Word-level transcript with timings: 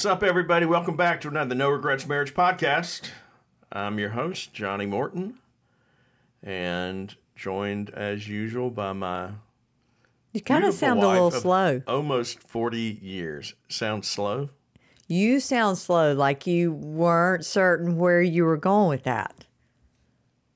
What's 0.00 0.06
up, 0.06 0.22
everybody? 0.22 0.64
Welcome 0.64 0.96
back 0.96 1.20
to 1.20 1.28
another 1.28 1.54
No 1.54 1.68
Regrets 1.68 2.06
Marriage 2.06 2.32
podcast. 2.32 3.10
I'm 3.70 3.98
your 3.98 4.08
host, 4.08 4.54
Johnny 4.54 4.86
Morton, 4.86 5.38
and 6.42 7.14
joined 7.36 7.90
as 7.90 8.26
usual 8.26 8.70
by 8.70 8.94
my 8.94 9.32
You 10.32 10.40
kind 10.40 10.64
of 10.64 10.72
sound 10.72 11.02
a 11.02 11.06
little 11.06 11.30
slow. 11.30 11.82
Almost 11.86 12.48
40 12.48 12.98
years. 13.02 13.52
Sounds 13.68 14.08
slow? 14.08 14.48
You 15.06 15.38
sound 15.38 15.76
slow, 15.76 16.14
like 16.14 16.46
you 16.46 16.72
weren't 16.72 17.44
certain 17.44 17.98
where 17.98 18.22
you 18.22 18.46
were 18.46 18.56
going 18.56 18.88
with 18.88 19.02
that. 19.02 19.44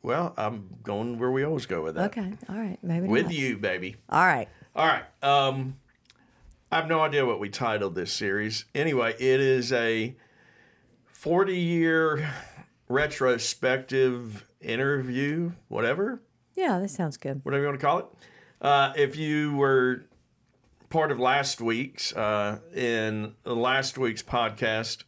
Well, 0.02 0.32
I'm 0.38 0.70
going 0.82 1.18
where 1.18 1.30
we 1.30 1.44
always 1.44 1.66
go 1.66 1.82
with 1.82 1.96
that. 1.96 2.16
Okay, 2.16 2.32
all 2.48 2.56
right, 2.56 2.78
maybe 2.82 3.08
With 3.08 3.26
not. 3.26 3.34
you, 3.34 3.58
baby. 3.58 3.96
All 4.08 4.24
right, 4.24 4.48
All 4.74 4.86
right. 4.86 5.04
Um, 5.22 5.76
I 6.74 6.78
have 6.78 6.88
no 6.88 7.02
idea 7.02 7.24
what 7.24 7.38
we 7.38 7.50
titled 7.50 7.94
this 7.94 8.12
series. 8.12 8.64
Anyway, 8.74 9.14
it 9.20 9.40
is 9.40 9.72
a 9.72 10.16
40 11.06 11.56
year 11.56 12.34
retrospective 12.88 14.44
interview, 14.60 15.52
whatever, 15.68 16.20
yeah, 16.56 16.80
that 16.80 16.88
sounds 16.88 17.16
good. 17.16 17.44
whatever 17.44 17.62
you 17.62 17.68
want 17.68 17.78
to 17.78 17.86
call 17.86 17.98
it. 18.00 18.06
Uh, 18.60 18.92
if 18.96 19.14
you 19.14 19.54
were 19.54 20.06
part 20.90 21.12
of 21.12 21.20
last 21.20 21.60
week's, 21.60 22.12
uh, 22.12 22.58
in 22.74 23.36
last 23.44 23.96
week's 23.96 24.24
podcast, 24.24 25.04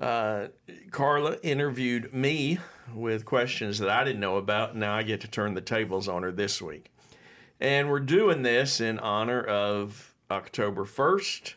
uh, 0.00 0.48
Carla 0.90 1.36
interviewed 1.44 2.12
me 2.12 2.58
with 2.92 3.24
questions 3.24 3.78
that 3.78 3.88
I 3.88 4.02
didn't 4.02 4.18
know 4.18 4.36
about. 4.36 4.74
Now 4.74 4.96
I 4.96 5.04
get 5.04 5.20
to 5.20 5.28
turn 5.28 5.54
the 5.54 5.60
tables 5.60 6.08
on 6.08 6.24
her 6.24 6.32
this 6.32 6.60
week. 6.60 6.90
And 7.60 7.88
we're 7.88 8.00
doing 8.00 8.42
this 8.42 8.80
in 8.80 8.98
honor 8.98 9.40
of 9.40 10.11
October 10.30 10.84
1st, 10.84 11.54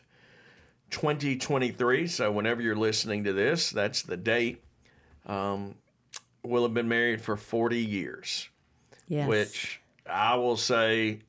2023. 0.90 2.06
So 2.06 2.30
whenever 2.32 2.62
you're 2.62 2.76
listening 2.76 3.24
to 3.24 3.32
this, 3.32 3.70
that's 3.70 4.02
the 4.02 4.16
date. 4.16 4.62
Um, 5.26 5.74
we'll 6.42 6.62
have 6.62 6.74
been 6.74 6.88
married 6.88 7.20
for 7.20 7.36
40 7.36 7.78
years, 7.78 8.48
Yes, 9.08 9.28
which 9.28 9.80
I 10.08 10.36
will 10.36 10.56
say 10.56 11.20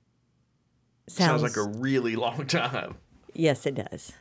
sounds, 1.07 1.41
like 1.41 1.57
a 1.57 1.63
really 1.63 2.15
long 2.17 2.45
time. 2.45 2.95
yes, 3.33 3.65
it 3.65 3.75
does. 3.75 4.13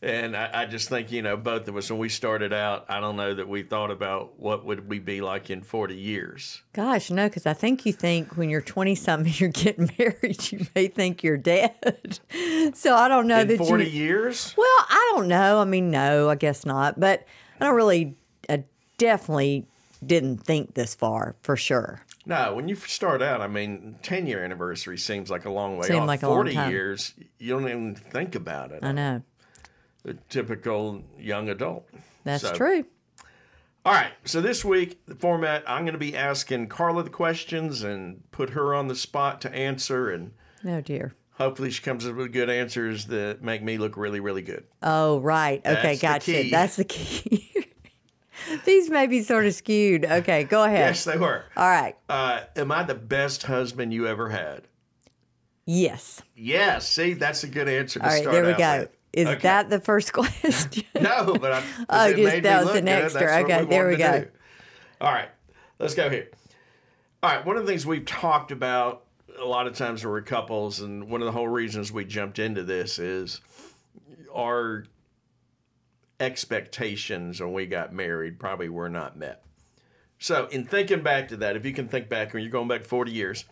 And 0.00 0.36
I, 0.36 0.50
I 0.62 0.66
just 0.66 0.88
think, 0.88 1.10
you 1.10 1.22
know, 1.22 1.36
both 1.36 1.66
of 1.66 1.76
us, 1.76 1.90
when 1.90 1.98
we 1.98 2.08
started 2.08 2.52
out, 2.52 2.86
I 2.88 3.00
don't 3.00 3.16
know 3.16 3.34
that 3.34 3.48
we 3.48 3.62
thought 3.64 3.90
about 3.90 4.38
what 4.38 4.64
would 4.64 4.88
we 4.88 5.00
be 5.00 5.20
like 5.20 5.50
in 5.50 5.60
40 5.62 5.96
years. 5.96 6.62
Gosh, 6.72 7.10
no, 7.10 7.26
because 7.28 7.46
I 7.46 7.52
think 7.52 7.84
you 7.84 7.92
think 7.92 8.36
when 8.36 8.48
you're 8.48 8.60
20 8.60 8.94
something, 8.94 9.32
you're 9.38 9.48
getting 9.50 9.90
married, 9.98 10.52
you 10.52 10.66
may 10.76 10.86
think 10.86 11.24
you're 11.24 11.36
dead. 11.36 12.20
so 12.74 12.94
I 12.94 13.08
don't 13.08 13.26
know 13.26 13.40
In 13.40 13.48
that 13.48 13.58
40 13.58 13.84
you. 13.84 13.90
years? 13.90 14.54
Well, 14.56 14.66
I 14.68 15.12
don't 15.14 15.26
know. 15.26 15.60
I 15.60 15.64
mean, 15.64 15.90
no, 15.90 16.28
I 16.30 16.36
guess 16.36 16.64
not. 16.64 17.00
But 17.00 17.24
I 17.60 17.64
don't 17.64 17.74
really, 17.74 18.14
I 18.48 18.62
definitely 18.98 19.66
didn't 20.06 20.38
think 20.38 20.74
this 20.74 20.94
far 20.94 21.34
for 21.42 21.56
sure. 21.56 22.02
No, 22.24 22.54
when 22.54 22.68
you 22.68 22.76
start 22.76 23.20
out, 23.22 23.40
I 23.40 23.48
mean, 23.48 23.96
10 24.02 24.26
year 24.28 24.44
anniversary 24.44 24.98
seems 24.98 25.28
like 25.30 25.44
a 25.44 25.50
long 25.50 25.76
way 25.76 25.88
Seemed 25.88 26.02
off. 26.02 26.06
like 26.06 26.22
a 26.22 26.28
long 26.28 26.36
40 26.36 26.54
time. 26.54 26.70
years, 26.70 27.14
you 27.38 27.54
don't 27.54 27.66
even 27.68 27.94
think 27.96 28.34
about 28.36 28.70
it. 28.70 28.80
I 28.84 28.92
know. 28.92 29.22
The 30.04 30.14
typical 30.28 31.02
young 31.18 31.48
adult. 31.48 31.88
That's 32.24 32.42
So- 32.42 32.54
true. 32.54 32.84
All 33.84 33.94
right. 33.94 34.12
So 34.24 34.40
this 34.40 34.64
week, 34.64 35.00
the 35.06 35.14
format, 35.14 35.62
I'm 35.66 35.84
going 35.84 35.92
to 35.94 35.98
be 35.98 36.14
asking 36.16 36.66
Carla 36.68 37.02
the 37.04 37.10
questions 37.10 37.82
and 37.82 38.22
put 38.32 38.50
her 38.50 38.74
on 38.74 38.88
the 38.88 38.94
spot 38.96 39.40
to 39.42 39.54
answer. 39.54 40.10
And 40.10 40.32
Oh, 40.66 40.80
dear. 40.80 41.14
hopefully 41.32 41.70
she 41.70 41.80
comes 41.82 42.06
up 42.06 42.14
with 42.16 42.32
good 42.32 42.50
answers 42.50 43.06
that 43.06 43.42
make 43.42 43.62
me 43.62 43.78
look 43.78 43.96
really, 43.96 44.20
really 44.20 44.42
good. 44.42 44.64
Oh, 44.82 45.20
right. 45.20 45.60
Okay, 45.64 45.96
That's 45.96 46.02
gotcha. 46.26 46.48
That's 46.50 46.76
the 46.76 46.84
key. 46.84 47.50
These 48.64 48.88
may 48.90 49.06
be 49.06 49.22
sort 49.22 49.46
of 49.46 49.54
skewed. 49.54 50.04
Okay, 50.04 50.44
go 50.44 50.64
ahead. 50.64 50.78
Yes, 50.90 51.04
they 51.04 51.16
were. 51.16 51.44
All 51.56 51.68
right. 51.68 51.96
Uh, 52.08 52.40
am 52.56 52.70
I 52.70 52.82
the 52.82 52.94
best 52.94 53.44
husband 53.44 53.92
you 53.92 54.06
ever 54.06 54.28
had? 54.28 54.62
Yes. 55.66 56.22
Yes. 56.34 56.88
See, 56.88 57.14
that's 57.14 57.42
a 57.44 57.48
good 57.48 57.68
answer 57.68 58.00
to 58.00 58.06
All 58.06 58.10
right, 58.12 58.24
there 58.24 58.44
we 58.46 58.52
go. 58.54 58.78
with. 58.80 58.90
Is 59.18 59.26
Okay. 59.26 59.40
that 59.40 59.68
the 59.68 59.80
first 59.80 60.12
question? 60.14 60.84
No, 61.00 61.34
but 61.34 61.52
I, 61.52 61.62
Oh, 61.88 62.12
just- 62.12 62.42
that 62.42 62.64
was 62.64 62.76
an 62.76 62.86
extra. 62.88 63.42
Okay, 63.42 63.64
there 63.64 63.88
we 63.88 63.96
go. 63.96 64.20
do. 64.20 64.28
All 65.00 65.12
right, 65.12 65.28
let's 65.78 65.94
go 65.94 66.08
here. 66.08 66.28
All 67.22 67.30
right, 67.30 67.44
one 67.44 67.56
of 67.56 67.64
the 67.66 67.68
things 67.72 67.84
we've 67.84 68.04
talked 68.06 68.52
about 68.52 69.04
a 69.40 69.44
lot 69.44 69.66
of 69.66 69.74
times 69.76 70.04
when 70.04 70.12
we're 70.12 70.22
couples, 70.22 70.80
and 70.80 71.08
one 71.10 71.20
of 71.20 71.26
the 71.26 71.32
whole 71.32 71.48
reasons 71.48 71.90
we 71.90 72.04
jumped 72.04 72.38
into 72.38 72.62
this 72.62 72.98
is 73.00 73.40
our 74.34 74.84
expectations 76.20 77.40
when 77.40 77.52
we 77.52 77.66
got 77.66 77.92
married 77.92 78.38
probably 78.38 78.68
were 78.68 78.88
not 78.88 79.16
met. 79.16 79.42
So, 80.18 80.46
in 80.46 80.64
thinking 80.64 81.02
back 81.02 81.28
to 81.28 81.36
that, 81.38 81.56
if 81.56 81.64
you 81.64 81.72
can 81.72 81.88
think 81.88 82.08
back 82.08 82.32
when 82.34 82.42
you're 82.42 82.50
going 82.52 82.66
back 82.68 82.84
40 82.84 83.12
years, 83.12 83.44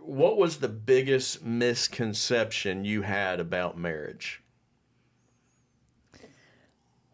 what 0.00 0.36
was 0.36 0.58
the 0.58 0.68
biggest 0.68 1.42
misconception 1.42 2.84
you 2.84 3.02
had 3.02 3.40
about 3.40 3.78
marriage? 3.78 4.42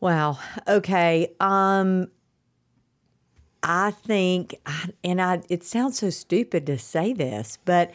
Wow. 0.03 0.41
Okay. 0.67 1.33
Um 1.39 2.09
I 3.63 3.93
think 3.93 4.57
and 5.05 5.23
I 5.23 5.43
it 5.49 5.63
sounds 5.63 5.99
so 6.01 6.11
stupid 6.11 6.67
to 6.67 6.79
say 6.79 7.13
this, 7.13 7.59
but 7.65 7.93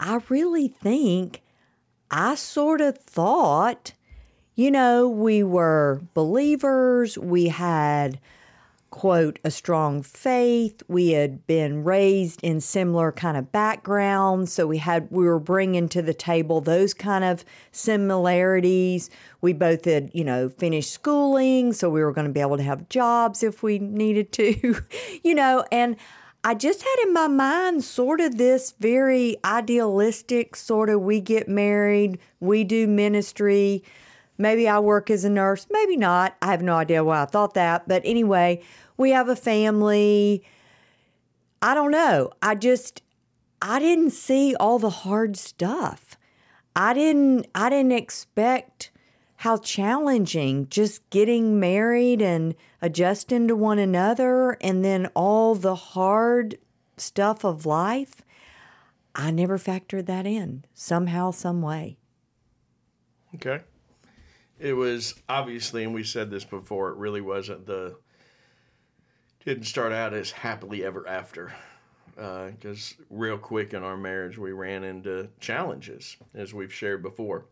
I 0.00 0.20
really 0.28 0.68
think 0.68 1.42
I 2.10 2.34
sort 2.36 2.80
of 2.80 2.98
thought 2.98 3.92
you 4.56 4.70
know, 4.72 5.08
we 5.08 5.42
were 5.44 6.02
believers, 6.14 7.16
we 7.18 7.48
had 7.48 8.18
quote 8.90 9.38
a 9.44 9.50
strong 9.50 10.02
faith. 10.02 10.82
We 10.88 11.10
had 11.10 11.46
been 11.46 11.84
raised 11.84 12.40
in 12.42 12.60
similar 12.60 13.12
kind 13.12 13.36
of 13.36 13.52
backgrounds 13.52 14.52
so 14.52 14.66
we 14.66 14.78
had 14.78 15.08
we 15.10 15.24
were 15.24 15.38
bringing 15.38 15.88
to 15.90 16.02
the 16.02 16.14
table 16.14 16.60
those 16.60 16.94
kind 16.94 17.24
of 17.24 17.44
similarities. 17.72 19.10
We 19.40 19.52
both 19.52 19.84
had 19.84 20.10
you 20.14 20.24
know 20.24 20.48
finished 20.48 20.90
schooling 20.90 21.72
so 21.72 21.90
we 21.90 22.02
were 22.02 22.12
going 22.12 22.26
to 22.26 22.32
be 22.32 22.40
able 22.40 22.56
to 22.56 22.62
have 22.62 22.88
jobs 22.88 23.42
if 23.42 23.62
we 23.62 23.78
needed 23.78 24.32
to 24.32 24.82
you 25.22 25.34
know 25.34 25.64
and 25.70 25.96
I 26.44 26.54
just 26.54 26.82
had 26.82 26.96
in 27.06 27.12
my 27.12 27.26
mind 27.26 27.84
sort 27.84 28.20
of 28.20 28.38
this 28.38 28.72
very 28.78 29.36
idealistic 29.44 30.54
sort 30.54 30.88
of 30.88 31.02
we 31.02 31.20
get 31.20 31.48
married, 31.48 32.18
we 32.40 32.62
do 32.62 32.86
ministry, 32.86 33.82
Maybe 34.38 34.68
I 34.68 34.78
work 34.78 35.10
as 35.10 35.24
a 35.24 35.30
nurse, 35.30 35.66
maybe 35.70 35.96
not. 35.96 36.36
I 36.40 36.52
have 36.52 36.62
no 36.62 36.74
idea 36.74 37.02
why 37.02 37.22
I 37.22 37.26
thought 37.26 37.54
that. 37.54 37.88
But 37.88 38.02
anyway, 38.04 38.62
we 38.96 39.10
have 39.10 39.28
a 39.28 39.36
family. 39.36 40.44
I 41.60 41.74
don't 41.74 41.90
know. 41.90 42.30
I 42.40 42.54
just 42.54 43.02
I 43.60 43.80
didn't 43.80 44.10
see 44.10 44.54
all 44.54 44.78
the 44.78 44.90
hard 44.90 45.36
stuff. 45.36 46.16
I 46.76 46.94
didn't 46.94 47.48
I 47.54 47.68
didn't 47.68 47.92
expect 47.92 48.92
how 49.38 49.56
challenging 49.56 50.68
just 50.68 51.08
getting 51.10 51.58
married 51.58 52.22
and 52.22 52.54
adjusting 52.80 53.48
to 53.48 53.56
one 53.56 53.78
another 53.78 54.56
and 54.60 54.84
then 54.84 55.06
all 55.14 55.56
the 55.56 55.74
hard 55.74 56.58
stuff 56.96 57.44
of 57.44 57.66
life. 57.66 58.22
I 59.14 59.32
never 59.32 59.58
factored 59.58 60.06
that 60.06 60.26
in 60.26 60.64
somehow, 60.74 61.32
some 61.32 61.60
way. 61.60 61.98
Okay. 63.34 63.62
It 64.58 64.72
was 64.72 65.14
obviously, 65.28 65.84
and 65.84 65.94
we 65.94 66.02
said 66.04 66.30
this 66.30 66.44
before, 66.44 66.90
it 66.90 66.96
really 66.96 67.20
wasn't 67.20 67.66
the, 67.66 67.96
didn't 69.44 69.64
start 69.64 69.92
out 69.92 70.14
as 70.14 70.30
happily 70.30 70.84
ever 70.84 71.06
after. 71.06 71.52
Uh, 72.18 72.48
because 72.50 72.96
real 73.10 73.38
quick 73.38 73.72
in 73.72 73.84
our 73.84 73.96
marriage, 73.96 74.36
we 74.36 74.50
ran 74.50 74.82
into 74.82 75.28
challenges, 75.38 76.16
as 76.34 76.52
we've 76.52 76.72
shared 76.72 77.00
before. 77.02 77.44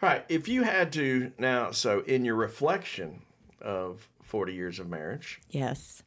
All 0.00 0.08
right. 0.08 0.24
If 0.28 0.46
you 0.46 0.62
had 0.62 0.92
to 0.92 1.32
now, 1.38 1.72
so 1.72 2.00
in 2.00 2.24
your 2.24 2.36
reflection 2.36 3.22
of 3.60 4.08
40 4.22 4.54
years 4.54 4.78
of 4.78 4.88
marriage, 4.88 5.40
Yes. 5.50 6.02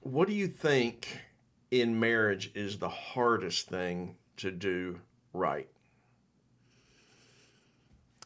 what 0.00 0.28
do 0.28 0.34
you 0.34 0.46
think 0.48 1.20
in 1.70 1.98
marriage 1.98 2.50
is 2.54 2.78
the 2.78 2.88
hardest 2.90 3.68
thing 3.68 4.16
to 4.36 4.50
do 4.50 5.00
right? 5.32 5.68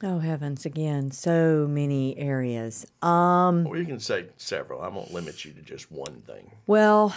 Oh 0.03 0.19
heavens, 0.19 0.67
again, 0.67 1.11
so 1.11 1.67
many 1.69 2.19
areas. 2.19 2.87
Um 3.01 3.65
Well, 3.65 3.79
you 3.79 3.87
can 3.87 4.01
say 4.01 4.27
several. 4.37 4.83
I 4.83 4.89
won't 4.89 5.13
limit 5.13 5.45
you 5.45 5.53
to 5.53 5.63
just 5.63 5.91
one 5.91 6.23
thing. 6.27 6.51
Well, 6.67 7.15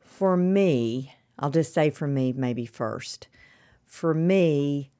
for 0.00 0.36
me, 0.36 1.14
I'll 1.38 1.50
just 1.50 1.74
say 1.74 1.90
for 1.90 2.08
me, 2.08 2.32
maybe 2.32 2.66
first. 2.66 3.28
For 3.84 4.14
me, 4.14 4.90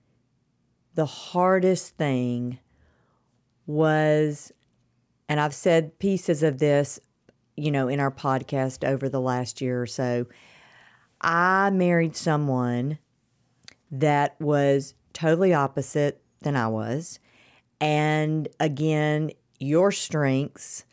the 0.95 1.07
hardest 1.07 1.97
thing 1.97 2.59
was, 3.67 4.53
and 5.29 5.41
I've 5.41 5.55
said 5.55 5.99
pieces 5.99 6.43
of 6.43 6.59
this, 6.59 7.01
you 7.57 7.71
know, 7.71 7.89
in 7.89 7.99
our 7.99 8.11
podcast 8.11 8.87
over 8.87 9.09
the 9.09 9.21
last 9.21 9.61
year 9.61 9.83
or 9.83 9.87
so. 9.87 10.27
I 11.21 11.71
married 11.71 12.15
someone 12.15 12.99
that 13.91 14.41
was 14.41 14.95
totally 15.19 15.53
opposite 15.53 16.21
than 16.43 16.55
I 16.57 16.69
was. 16.69 17.19
And 17.81 18.49
again, 18.61 19.33
your 19.59 19.91
strengths 19.91 20.85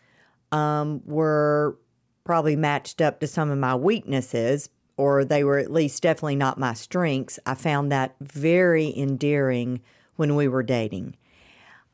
um, 0.51 1.01
were 1.05 1.77
probably 2.23 2.55
matched 2.55 3.01
up 3.01 3.19
to 3.19 3.27
some 3.27 3.51
of 3.51 3.57
my 3.59 3.75
weaknesses, 3.75 4.69
or 4.97 5.23
they 5.23 5.43
were 5.43 5.59
at 5.59 5.71
least 5.71 6.01
definitely 6.01 6.35
not 6.35 6.57
my 6.57 6.73
strengths. 6.73 7.39
I 7.45 7.53
found 7.53 7.91
that 7.91 8.15
very 8.19 8.95
endearing 8.97 9.81
when 10.15 10.35
we 10.35 10.47
were 10.47 10.63
dating. 10.63 11.15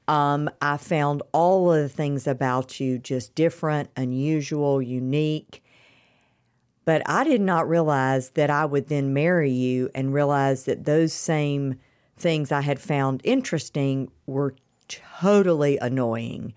Um, 0.07 0.49
I 0.61 0.77
found 0.77 1.21
all 1.33 1.71
of 1.71 1.83
the 1.83 1.89
things 1.89 2.27
about 2.27 2.79
you 2.79 2.97
just 2.97 3.35
different, 3.35 3.89
unusual, 3.97 4.81
unique. 4.81 5.63
But 6.85 7.01
I 7.05 7.23
did 7.23 7.41
not 7.41 7.67
realize 7.67 8.31
that 8.31 8.49
I 8.49 8.65
would 8.65 8.87
then 8.87 9.13
marry 9.13 9.51
you 9.51 9.89
and 9.93 10.13
realize 10.13 10.65
that 10.65 10.85
those 10.85 11.13
same 11.13 11.75
things 12.21 12.51
I 12.51 12.61
had 12.61 12.79
found 12.79 13.21
interesting 13.23 14.11
were 14.25 14.55
totally 14.87 15.77
annoying. 15.77 16.53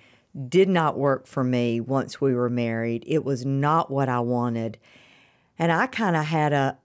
Did 0.49 0.69
not 0.69 0.99
work 0.99 1.27
for 1.27 1.45
me 1.45 1.81
once 1.81 2.21
we 2.21 2.35
were 2.35 2.51
married. 2.51 3.05
It 3.07 3.25
was 3.25 3.47
not 3.47 3.91
what 3.91 4.09
I 4.09 4.21
wanted. 4.21 4.79
And 5.59 5.71
I 5.71 5.87
kind 5.87 6.17
of 6.17 6.25
had 6.25 6.53
a, 6.53 6.79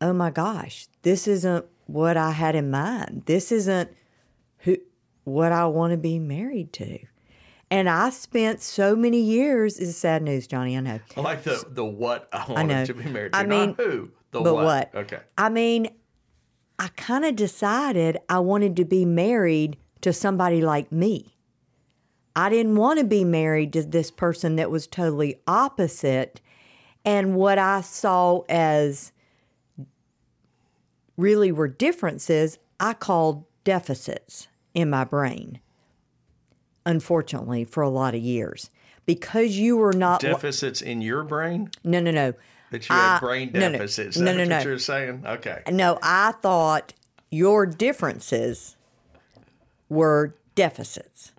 oh 0.00 0.12
my 0.12 0.30
gosh, 0.30 0.86
this 1.02 1.28
isn't 1.28 1.66
what 1.86 2.16
I 2.16 2.30
had 2.30 2.54
in 2.54 2.70
mind. 2.70 3.24
This 3.26 3.52
isn't 3.52 3.90
who 4.58 4.78
what 5.24 5.52
I 5.52 5.66
want 5.66 5.92
to 5.92 5.96
be 5.96 6.18
married 6.18 6.72
to. 6.74 6.98
And 7.70 7.88
I 7.88 8.10
spent 8.10 8.60
so 8.60 8.94
many 8.94 9.20
years. 9.20 9.78
Is 9.78 9.96
sad 9.96 10.22
news, 10.22 10.46
Johnny. 10.46 10.76
I 10.76 10.80
know. 10.80 11.00
I 11.16 11.20
like 11.20 11.42
the 11.42 11.64
the 11.68 11.84
what 11.84 12.28
I 12.32 12.44
wanted 12.50 12.68
know. 12.68 12.84
to 12.86 12.94
be 12.94 13.04
married 13.10 13.32
to. 13.32 13.38
I 13.38 13.46
mean, 13.46 13.74
who. 13.76 14.10
The 14.30 14.40
but 14.40 14.54
what. 14.54 14.64
what? 14.64 14.94
Okay. 14.94 15.18
I 15.36 15.48
mean, 15.48 15.88
I 16.84 16.88
kind 16.96 17.24
of 17.24 17.34
decided 17.34 18.18
I 18.28 18.40
wanted 18.40 18.76
to 18.76 18.84
be 18.84 19.06
married 19.06 19.78
to 20.02 20.12
somebody 20.12 20.60
like 20.60 20.92
me. 20.92 21.38
I 22.36 22.50
didn't 22.50 22.76
want 22.76 22.98
to 22.98 23.06
be 23.06 23.24
married 23.24 23.72
to 23.72 23.84
this 23.84 24.10
person 24.10 24.56
that 24.56 24.70
was 24.70 24.86
totally 24.86 25.40
opposite. 25.46 26.42
And 27.02 27.36
what 27.36 27.56
I 27.56 27.80
saw 27.80 28.42
as 28.50 29.12
really 31.16 31.50
were 31.50 31.68
differences, 31.68 32.58
I 32.78 32.92
called 32.92 33.46
deficits 33.64 34.48
in 34.74 34.90
my 34.90 35.04
brain, 35.04 35.60
unfortunately, 36.84 37.64
for 37.64 37.82
a 37.82 37.88
lot 37.88 38.14
of 38.14 38.20
years. 38.20 38.68
Because 39.06 39.56
you 39.56 39.78
were 39.78 39.94
not. 39.94 40.20
Deficits 40.20 40.82
in 40.82 41.00
your 41.00 41.24
brain 41.24 41.70
no, 41.82 42.00
no, 42.00 42.10
no. 42.10 42.34
That 42.74 42.88
you 42.88 42.94
had 42.94 43.16
I- 43.16 43.20
brain 43.20 43.50
no, 43.54 43.60
no. 43.60 43.72
deficits. 43.72 44.16
No, 44.16 44.24
That's 44.26 44.36
no, 44.36 44.42
what 44.56 44.64
no. 44.64 44.70
you're 44.70 44.78
saying. 44.78 45.22
Okay. 45.26 45.62
No, 45.70 45.98
I 46.02 46.32
thought 46.42 46.92
your 47.30 47.66
differences 47.66 48.76
were 49.88 50.34
deficits. 50.54 51.32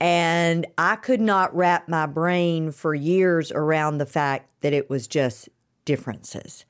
And 0.00 0.66
I 0.76 0.96
could 0.96 1.20
not 1.20 1.54
wrap 1.56 1.88
my 1.88 2.06
brain 2.06 2.70
for 2.70 2.94
years 2.94 3.50
around 3.50 3.98
the 3.98 4.06
fact 4.06 4.50
that 4.60 4.72
it 4.72 4.88
was 4.88 5.08
just 5.08 5.48
differences. 5.84 6.64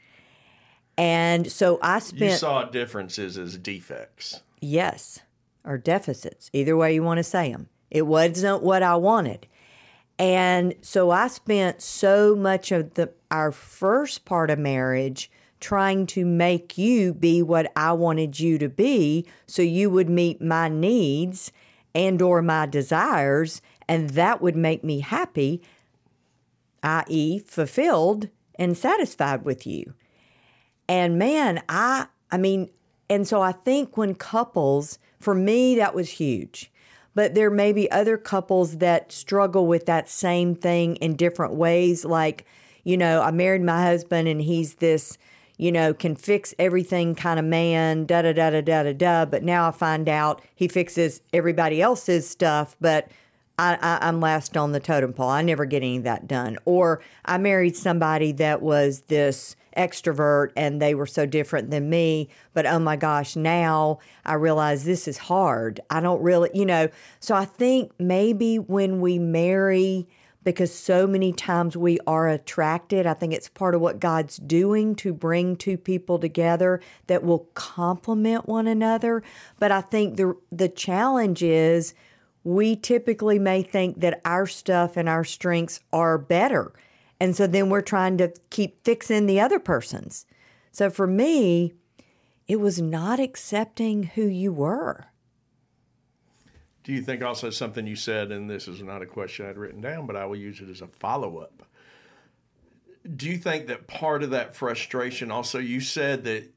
And 0.97 1.51
so 1.51 1.79
I 1.83 1.99
spent. 1.99 2.33
You 2.33 2.37
saw 2.39 2.65
differences 2.65 3.37
as 3.37 3.57
defects. 3.59 4.41
yes, 4.61 5.21
or 5.65 5.77
deficits, 5.77 6.49
either 6.55 6.77
way 6.77 6.95
you 6.95 7.03
want 7.03 7.19
to 7.19 7.23
say 7.25 7.53
them. 7.53 7.69
It 7.91 8.07
wasn't 8.07 8.63
what 8.63 8.83
I 8.83 8.97
wanted. 8.97 9.47
And 10.19 10.75
so 10.83 11.11
I 11.11 11.29
spent 11.29 11.81
so 11.81 12.35
much 12.35 12.73
of 12.73 12.95
the 12.95 13.13
our 13.31 13.53
first 13.53 14.25
part 14.25 14.51
of 14.51 14.59
marriage 14.59 15.31
trying 15.61 16.07
to 16.07 16.25
make 16.25 16.79
you 16.79 17.13
be 17.13 17.43
what 17.43 17.71
I 17.77 17.93
wanted 17.93 18.41
you 18.41 18.59
to 18.59 18.69
be 18.69 19.27
so 19.47 19.61
you 19.61 19.91
would 19.91 20.09
meet 20.09 20.41
my 20.41 20.69
needs 20.69 21.53
and 21.95 22.23
or 22.23 22.43
my 22.43 22.67
desires 22.67 23.61
and 23.89 24.11
that 24.11 24.41
would 24.41 24.57
make 24.57 24.85
me 24.85 25.01
happy 25.01 25.61
i.e. 26.83 27.41
fulfilled 27.41 28.29
and 28.59 28.77
satisfied 28.77 29.45
with 29.45 29.67
you. 29.67 29.95
And 30.89 31.19
man, 31.19 31.63
I 31.69 32.07
I 32.31 32.37
mean, 32.37 32.71
and 33.09 33.27
so 33.27 33.41
I 33.41 33.53
think 33.53 33.97
when 33.97 34.15
couples, 34.15 34.99
for 35.19 35.35
me 35.35 35.77
that 35.77 35.95
was 35.95 36.11
huge. 36.11 36.71
But 37.19 37.35
there 37.35 37.51
may 37.51 37.73
be 37.73 37.91
other 37.91 38.17
couples 38.17 38.77
that 38.77 39.11
struggle 39.11 39.67
with 39.67 39.87
that 39.87 40.09
same 40.09 40.55
thing 40.55 40.95
in 40.99 41.17
different 41.17 41.55
ways 41.55 42.05
like, 42.05 42.47
you 42.85 42.97
know, 42.97 43.23
I 43.23 43.33
married 43.33 43.63
my 43.63 43.83
husband 43.83 44.29
and 44.29 44.41
he's 44.41 44.77
this, 44.77 45.19
you 45.57 45.73
know, 45.73 45.93
can 45.93 46.15
fix 46.15 46.55
everything 46.61 47.17
kind 47.17 47.41
of 47.41 47.45
man, 47.45 48.07
da 48.07 48.23
da 48.23 48.33
da 48.33 48.51
da 48.51 48.61
da 48.61 48.83
da 48.85 48.93
da, 48.93 49.25
but 49.25 49.43
now 49.43 49.67
I 49.67 49.73
find 49.73 50.09
out 50.09 50.43
he 50.55 50.69
fixes 50.69 51.21
everybody 51.33 51.83
else's 51.83 52.31
stuff, 52.31 52.77
but 52.81 53.09
I, 53.59 53.77
I, 53.83 54.07
I'm 54.07 54.21
last 54.21 54.57
on 54.57 54.71
the 54.71 54.79
totem 54.79 55.13
pole. 55.13 55.29
I 55.29 55.43
never 55.43 55.65
get 55.65 55.79
any 55.79 55.97
of 55.97 56.05
that 56.05 56.29
done. 56.29 56.57
Or 56.67 57.01
I 57.25 57.39
married 57.39 57.77
somebody 57.77 58.31
that 58.31 58.63
was 58.63 59.01
this 59.09 59.57
extrovert 59.79 60.51
and 60.57 60.83
they 60.83 60.95
were 60.95 61.07
so 61.07 61.25
different 61.25 61.71
than 61.71 61.89
me. 61.89 62.29
But 62.53 62.67
oh 62.67 62.81
my 62.81 62.97
gosh, 62.97 63.37
now 63.37 64.01
I 64.27 64.35
realize 64.35 64.85
this 64.85 65.09
is 65.09 65.17
hard. 65.17 65.81
I 65.89 66.01
don't 66.01 66.21
really, 66.21 66.51
you 66.53 66.67
know. 66.67 66.89
So 67.21 67.35
I 67.35 67.45
think 67.45 67.93
maybe 67.99 68.59
when 68.59 69.01
we 69.01 69.19
marry, 69.19 70.09
because 70.45 70.75
so 70.75 71.07
many 71.07 71.33
times 71.33 71.77
we 71.77 71.99
are 72.07 72.29
attracted, 72.29 73.07
I 73.07 73.15
think 73.15 73.33
it's 73.33 73.49
part 73.49 73.75
of 73.75 73.81
what 73.81 74.01
God's 74.01 74.37
doing 74.37 74.95
to 74.97 75.13
bring 75.13 75.57
two 75.57 75.79
people 75.79 76.19
together 76.19 76.81
that 77.07 77.23
will 77.23 77.49
complement 77.55 78.49
one 78.49 78.67
another. 78.67 79.23
But 79.59 79.73
I 79.73 79.81
think 79.81 80.17
the 80.17 80.35
the 80.51 80.69
challenge 80.69 81.43
is 81.43 81.95
we 82.45 82.77
typically 82.77 83.39
may 83.39 83.63
think 83.63 84.01
that 84.01 84.21
our 84.25 84.47
stuff 84.47 84.97
and 84.97 85.09
our 85.09 85.25
strengths 85.25 85.81
are 85.93 86.19
better. 86.19 86.73
And 87.21 87.35
so 87.35 87.47
then 87.47 87.69
we're 87.69 87.83
trying 87.83 88.19
to 88.19 88.33
keep 88.51 88.85
fixing 88.85 89.27
the 89.27 89.41
other 89.41 89.59
person's. 89.59 90.27
So 90.71 90.91
for 90.91 91.07
me, 91.07 91.75
it 92.47 92.61
was 92.61 92.81
not 92.81 93.21
accepting 93.21 94.05
who 94.05 94.23
you 94.23 94.53
were. 94.53 95.07
Do 96.85 96.93
you 96.93 97.03
think 97.03 97.23
also 97.23 97.51
something 97.51 97.87
you 97.87 97.97
said, 97.97 98.33
and 98.33 98.49
this 98.49 98.67
is 98.67 98.83
not 98.83 99.03
a 99.03 99.07
question 99.07 99.47
I'd 99.47 99.59
written 99.59 99.83
down, 99.83 100.07
but 100.07 100.17
I 100.17 100.25
will 100.25 100.37
use 100.37 100.61
it 100.61 100.71
as 100.71 100.81
a 100.81 100.87
follow 100.87 101.39
up? 101.39 101.65
Do 103.17 103.29
you 103.29 103.37
think 103.37 103.67
that 103.67 103.87
part 103.87 104.23
of 104.23 104.31
that 104.31 104.57
frustration 104.57 105.31
also, 105.31 105.59
you 105.59 105.81
said 105.81 106.25
that 106.25 106.51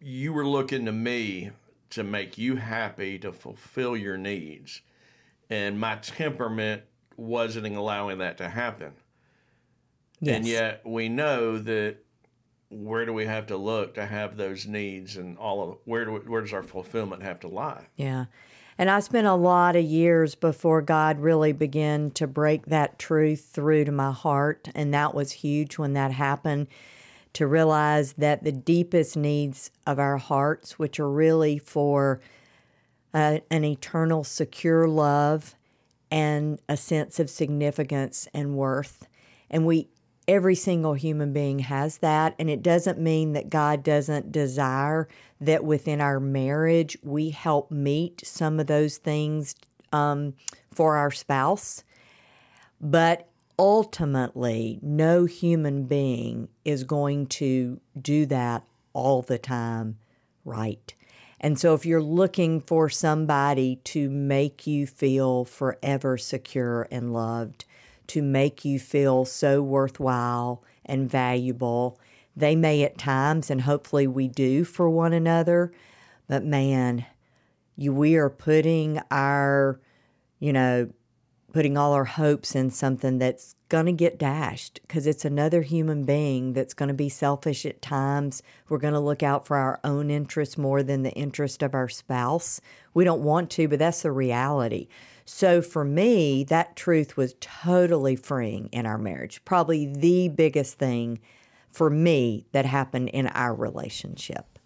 you 0.00 0.32
were 0.32 0.46
looking 0.46 0.84
to 0.84 0.92
me 0.92 1.50
to 1.90 2.02
make 2.02 2.36
you 2.36 2.56
happy, 2.56 3.18
to 3.20 3.32
fulfill 3.32 3.96
your 3.96 4.18
needs, 4.18 4.82
and 5.48 5.80
my 5.80 5.96
temperament 5.96 6.82
wasn't 7.16 7.66
allowing 7.74 8.18
that 8.18 8.36
to 8.38 8.48
happen? 8.50 8.92
And 10.24 10.46
yet 10.46 10.82
we 10.84 11.08
know 11.08 11.58
that 11.58 11.98
where 12.68 13.06
do 13.06 13.12
we 13.12 13.26
have 13.26 13.46
to 13.46 13.56
look 13.56 13.94
to 13.94 14.06
have 14.06 14.36
those 14.36 14.66
needs 14.66 15.16
and 15.16 15.38
all 15.38 15.62
of 15.62 15.78
where 15.84 16.04
do 16.04 16.12
we, 16.12 16.20
where 16.20 16.40
does 16.40 16.52
our 16.52 16.62
fulfillment 16.62 17.22
have 17.22 17.40
to 17.40 17.48
lie? 17.48 17.86
Yeah. 17.96 18.26
And 18.78 18.90
I 18.90 19.00
spent 19.00 19.26
a 19.26 19.34
lot 19.34 19.74
of 19.76 19.84
years 19.84 20.34
before 20.34 20.82
God 20.82 21.20
really 21.20 21.52
began 21.52 22.10
to 22.12 22.26
break 22.26 22.66
that 22.66 22.98
truth 22.98 23.48
through 23.50 23.86
to 23.86 23.92
my 23.92 24.12
heart. 24.12 24.68
And 24.74 24.92
that 24.92 25.14
was 25.14 25.32
huge 25.32 25.78
when 25.78 25.94
that 25.94 26.12
happened 26.12 26.68
to 27.34 27.46
realize 27.46 28.14
that 28.14 28.44
the 28.44 28.52
deepest 28.52 29.16
needs 29.16 29.70
of 29.86 29.98
our 29.98 30.18
hearts, 30.18 30.78
which 30.78 30.98
are 31.00 31.10
really 31.10 31.58
for 31.58 32.20
uh, 33.14 33.38
an 33.50 33.64
eternal, 33.64 34.24
secure 34.24 34.86
love 34.88 35.54
and 36.10 36.60
a 36.68 36.76
sense 36.76 37.18
of 37.18 37.30
significance 37.30 38.28
and 38.34 38.56
worth. 38.56 39.08
And 39.50 39.66
we, 39.66 39.88
every 40.28 40.54
single 40.54 40.94
human 40.94 41.32
being 41.32 41.60
has 41.60 41.98
that. 41.98 42.34
And 42.38 42.50
it 42.50 42.62
doesn't 42.62 42.98
mean 42.98 43.32
that 43.32 43.50
God 43.50 43.82
doesn't 43.82 44.32
desire 44.32 45.08
that 45.40 45.64
within 45.64 46.00
our 46.00 46.20
marriage 46.20 46.96
we 47.02 47.30
help 47.30 47.70
meet 47.70 48.26
some 48.26 48.58
of 48.58 48.66
those 48.66 48.96
things 48.96 49.54
um, 49.92 50.34
for 50.72 50.96
our 50.96 51.10
spouse. 51.10 51.84
But 52.80 53.28
ultimately, 53.58 54.78
no 54.82 55.24
human 55.24 55.84
being 55.84 56.48
is 56.64 56.84
going 56.84 57.26
to 57.26 57.80
do 58.00 58.26
that 58.26 58.64
all 58.92 59.22
the 59.22 59.38
time 59.38 59.98
right. 60.44 60.94
And 61.38 61.58
so, 61.58 61.74
if 61.74 61.84
you're 61.84 62.02
looking 62.02 62.60
for 62.60 62.88
somebody 62.88 63.76
to 63.84 64.08
make 64.08 64.66
you 64.66 64.86
feel 64.86 65.44
forever 65.44 66.16
secure 66.16 66.88
and 66.90 67.12
loved, 67.12 67.66
to 68.08 68.22
make 68.22 68.64
you 68.64 68.78
feel 68.78 69.24
so 69.24 69.62
worthwhile 69.62 70.62
and 70.84 71.10
valuable, 71.10 71.98
they 72.36 72.54
may 72.54 72.82
at 72.82 72.98
times, 72.98 73.50
and 73.50 73.62
hopefully 73.62 74.06
we 74.06 74.28
do 74.28 74.64
for 74.64 74.90
one 74.90 75.12
another, 75.12 75.72
but 76.28 76.44
man, 76.44 77.06
you, 77.76 77.92
we 77.92 78.16
are 78.16 78.30
putting 78.30 79.00
our, 79.10 79.80
you 80.38 80.52
know, 80.52 80.90
putting 81.52 81.78
all 81.78 81.94
our 81.94 82.04
hopes 82.04 82.54
in 82.54 82.70
something 82.70 83.16
that's 83.18 83.54
going 83.70 83.86
to 83.86 83.92
get 83.92 84.18
dashed 84.18 84.78
because 84.82 85.06
it's 85.06 85.24
another 85.24 85.62
human 85.62 86.04
being 86.04 86.52
that's 86.52 86.74
going 86.74 86.88
to 86.88 86.94
be 86.94 87.08
selfish 87.08 87.64
at 87.64 87.80
times. 87.80 88.42
We're 88.68 88.76
going 88.76 88.92
to 88.92 89.00
look 89.00 89.22
out 89.22 89.46
for 89.46 89.56
our 89.56 89.80
own 89.82 90.10
interests 90.10 90.58
more 90.58 90.82
than 90.82 91.02
the 91.02 91.12
interest 91.12 91.62
of 91.62 91.74
our 91.74 91.88
spouse. 91.88 92.60
We 92.92 93.04
don't 93.04 93.22
want 93.22 93.50
to, 93.52 93.68
but 93.68 93.78
that's 93.78 94.02
the 94.02 94.12
reality. 94.12 94.88
So 95.26 95.60
for 95.60 95.84
me, 95.84 96.44
that 96.44 96.76
truth 96.76 97.16
was 97.16 97.34
totally 97.40 98.14
freeing 98.16 98.68
in 98.72 98.86
our 98.86 98.96
marriage. 98.96 99.44
Probably 99.44 99.86
the 99.86 100.28
biggest 100.28 100.78
thing 100.78 101.18
for 101.70 101.90
me 101.90 102.46
that 102.52 102.64
happened 102.64 103.10
in 103.10 103.26
our 103.26 103.54
relationship. 103.54 104.58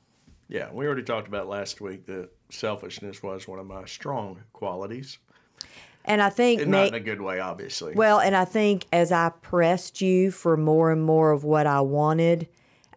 Yeah, 0.48 0.68
we 0.72 0.86
already 0.86 1.02
talked 1.02 1.28
about 1.28 1.48
last 1.48 1.80
week 1.80 2.06
that 2.06 2.28
selfishness 2.50 3.22
was 3.22 3.48
one 3.48 3.58
of 3.58 3.66
my 3.66 3.86
strong 3.86 4.42
qualities. 4.52 5.18
And 6.04 6.20
I 6.20 6.28
think 6.28 6.62
And 6.62 6.70
not 6.70 6.88
in 6.88 6.94
a 6.94 7.00
good 7.00 7.20
way, 7.20 7.40
obviously. 7.40 7.94
Well, 7.94 8.20
and 8.20 8.36
I 8.36 8.44
think 8.44 8.86
as 8.92 9.12
I 9.12 9.30
pressed 9.42 10.00
you 10.00 10.30
for 10.30 10.56
more 10.56 10.92
and 10.92 11.02
more 11.02 11.30
of 11.30 11.42
what 11.42 11.66
I 11.66 11.80
wanted 11.80 12.48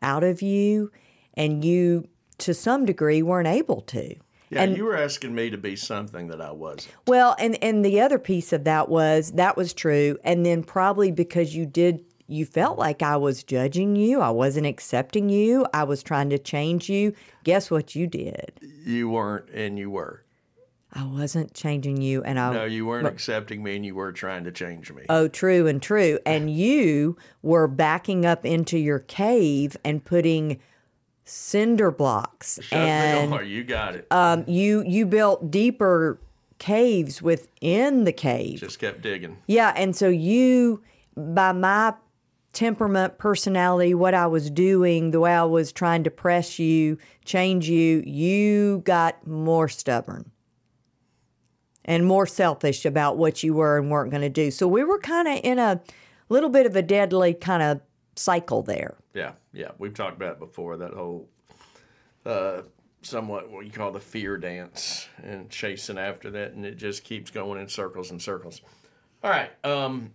out 0.02 0.24
of 0.24 0.42
you, 0.42 0.92
and 1.34 1.64
you 1.64 2.08
to 2.40 2.54
some 2.54 2.86
degree 2.86 3.22
weren't 3.22 3.48
able 3.48 3.82
to. 3.82 4.16
Yeah, 4.54 4.64
and- 4.64 4.78
you 4.78 4.86
were 4.86 4.98
asking 4.98 5.34
me 5.36 5.50
to 5.50 5.58
be 5.58 5.76
something 5.76 6.28
that 6.28 6.42
I 6.42 6.52
wasn't. 6.52 6.94
Well, 7.08 7.36
and 7.40 7.62
and 7.64 7.84
the 7.84 8.00
other 8.02 8.20
piece 8.20 8.54
of 8.54 8.64
that 8.64 8.90
was 8.90 9.32
that 9.34 9.58
was 9.58 9.74
true, 9.74 10.18
and 10.24 10.46
then 10.46 10.64
probably 10.64 11.12
because 11.12 11.56
you 11.56 11.66
did 11.66 12.04
you 12.28 12.46
felt 12.46 12.80
like 12.80 13.02
I 13.04 13.18
was 13.18 13.44
judging 13.44 13.96
you, 13.96 14.22
I 14.22 14.30
wasn't 14.30 14.66
accepting 14.66 15.30
you, 15.30 15.66
I 15.74 15.84
was 15.84 16.02
trying 16.02 16.30
to 16.30 16.40
change 16.40 16.90
you. 16.90 17.14
Guess 17.44 17.70
what 17.70 17.96
you 17.96 18.08
did? 18.08 18.54
You 18.62 19.10
weren't, 19.10 19.50
and 19.50 19.78
you 19.78 19.90
were. 19.90 20.24
I 20.96 21.04
wasn't 21.06 21.54
changing 21.56 22.02
you, 22.02 22.24
and 22.24 22.40
I 22.40 22.54
No, 22.54 22.66
you 22.66 22.86
weren't 22.86 23.08
accepting 23.08 23.64
me, 23.64 23.76
and 23.76 23.86
you 23.86 23.96
were 23.96 24.12
trying 24.12 24.44
to 24.44 24.52
change 24.52 24.92
me. 24.92 25.04
Oh, 25.10 25.28
true 25.28 25.66
and 25.68 25.82
true. 25.82 26.20
And 26.26 26.52
you 26.52 27.18
were 27.42 27.68
backing 27.68 28.26
up 28.26 28.46
into 28.46 28.78
your 28.78 29.00
cave 29.00 29.76
and 29.84 30.06
putting 30.06 30.60
cinder 31.26 31.92
blocks, 31.92 32.60
and. 32.72 33.34
You 33.48 33.64
got 33.64 33.96
it. 33.96 34.08
um, 34.12 34.44
you 34.48 34.84
you 34.86 35.06
built 35.06 35.52
deeper 35.52 36.20
caves 36.60 37.22
within 37.22 38.04
the 38.06 38.14
cave. 38.14 38.60
Just 38.60 38.80
kept 38.80 39.02
digging. 39.02 39.38
Yeah, 39.48 39.74
and 39.76 39.96
so 39.96 40.08
you, 40.08 40.82
by 41.18 41.52
my 41.52 41.94
temperament, 42.54 43.18
personality, 43.18 43.94
what 43.94 44.14
I 44.14 44.28
was 44.28 44.50
doing, 44.50 45.12
the 45.12 45.20
way 45.20 45.34
I 45.34 45.44
was 45.44 45.72
trying 45.72 46.04
to 46.04 46.12
press 46.12 46.60
you, 46.60 46.98
change 47.26 47.68
you, 47.68 48.04
you 48.06 48.82
got 48.86 49.26
more 49.28 49.68
stubborn 49.68 50.30
and 51.84 52.06
more 52.06 52.26
selfish 52.26 52.86
about 52.86 53.18
what 53.18 53.44
you 53.44 53.54
were 53.54 53.78
and 53.78 53.90
weren't 53.90 54.12
going 54.12 54.22
to 54.22 54.30
do. 54.30 54.52
So 54.52 54.68
we 54.68 54.84
were 54.84 55.00
kind 55.00 55.28
of 55.28 55.40
in 55.44 55.60
a 55.60 55.82
little 56.30 56.50
bit 56.50 56.66
of 56.66 56.76
a 56.76 56.82
deadly 56.82 57.34
kind 57.34 57.62
of 57.64 57.82
cycle 58.16 58.62
there. 58.62 58.96
Yeah, 59.14 59.34
yeah. 59.54 59.72
We've 59.78 59.94
talked 59.94 60.16
about 60.18 60.34
it 60.34 60.40
before 60.40 60.78
that 60.78 60.94
whole, 60.94 61.30
uh, 62.26 62.62
somewhat 63.02 63.52
what 63.52 63.66
you 63.66 63.72
call 63.72 63.92
the 63.92 64.00
fear 64.00 64.38
dance 64.38 65.08
and 65.24 65.50
chasing 65.50 65.98
after 65.98 66.32
that, 66.32 66.54
and 66.54 66.66
it 66.66 66.78
just 66.78 67.04
keeps 67.04 67.30
going 67.30 67.60
in 67.62 67.68
circles 67.68 68.12
and 68.12 68.22
circles. 68.22 68.62
All 69.24 69.30
right. 69.30 69.52
Um, 69.64 70.12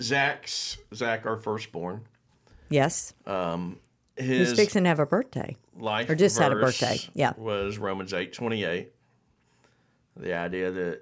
Zach's 0.00 0.78
Zach, 0.94 1.26
our 1.26 1.36
firstborn. 1.36 2.02
Yes, 2.68 3.14
His 4.16 4.50
he's 4.50 4.58
fixing 4.58 4.84
to 4.84 4.88
have 4.88 5.00
a 5.00 5.06
birthday. 5.06 5.56
life 5.76 6.08
or 6.08 6.14
just 6.14 6.38
had 6.38 6.52
a 6.52 6.56
birthday, 6.56 6.98
yeah. 7.14 7.32
was 7.36 7.78
Romans 7.78 8.14
eight 8.14 8.32
twenty 8.32 8.64
eight. 8.64 8.92
The 10.16 10.34
idea 10.34 10.70
that 10.70 11.00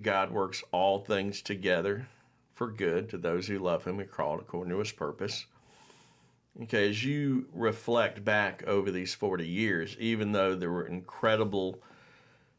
God 0.00 0.30
works 0.30 0.62
all 0.70 1.00
things 1.00 1.42
together 1.42 2.06
for 2.54 2.70
good 2.70 3.08
to 3.10 3.18
those 3.18 3.48
who 3.48 3.58
love 3.58 3.84
Him 3.84 3.98
and 3.98 4.10
called 4.10 4.40
according 4.40 4.72
to 4.72 4.78
His 4.78 4.92
purpose. 4.92 5.46
Okay, 6.62 6.88
as 6.88 7.04
you 7.04 7.46
reflect 7.52 8.24
back 8.24 8.64
over 8.66 8.90
these 8.90 9.14
forty 9.14 9.46
years, 9.46 9.96
even 10.00 10.32
though 10.32 10.54
there 10.56 10.70
were 10.70 10.86
incredible 10.86 11.80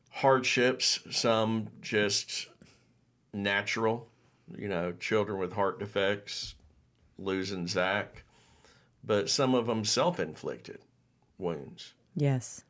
hardships, 0.09 0.99
some 1.11 1.67
just 1.81 2.47
natural, 3.33 4.07
you 4.57 4.67
know, 4.67 4.93
children 4.93 5.37
with 5.37 5.53
heart 5.53 5.79
defects, 5.79 6.55
losing 7.17 7.67
Zach, 7.67 8.23
but 9.03 9.29
some 9.29 9.53
of 9.53 9.67
them 9.67 9.83
self 9.83 10.19
inflicted 10.19 10.79
wounds. 11.37 11.93
Yes. 12.15 12.63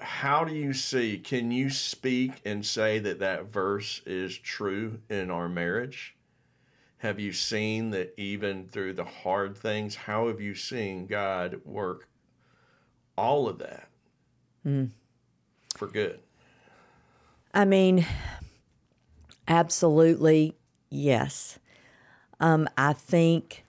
How 0.00 0.44
do 0.44 0.54
you 0.54 0.72
see, 0.72 1.18
can 1.18 1.50
you 1.50 1.70
speak 1.70 2.40
and 2.44 2.66
say 2.66 2.98
that 2.98 3.20
that 3.20 3.46
verse 3.46 4.02
is 4.04 4.36
true 4.36 5.00
in 5.08 5.30
our 5.30 5.48
marriage? 5.48 6.14
Have 6.98 7.20
you 7.20 7.32
seen 7.32 7.90
that 7.90 8.14
even 8.16 8.66
through 8.68 8.94
the 8.94 9.04
hard 9.04 9.56
things, 9.56 9.94
how 9.94 10.28
have 10.28 10.40
you 10.40 10.54
seen 10.54 11.06
God 11.06 11.60
work 11.64 12.08
all 13.16 13.48
of 13.48 13.58
that 13.58 13.88
for 15.76 15.86
good? 15.86 16.20
I 17.52 17.64
mean, 17.66 18.06
absolutely 19.46 20.56
yes. 20.90 21.58
Um, 22.40 22.68
I 22.76 22.94
think 22.94 23.64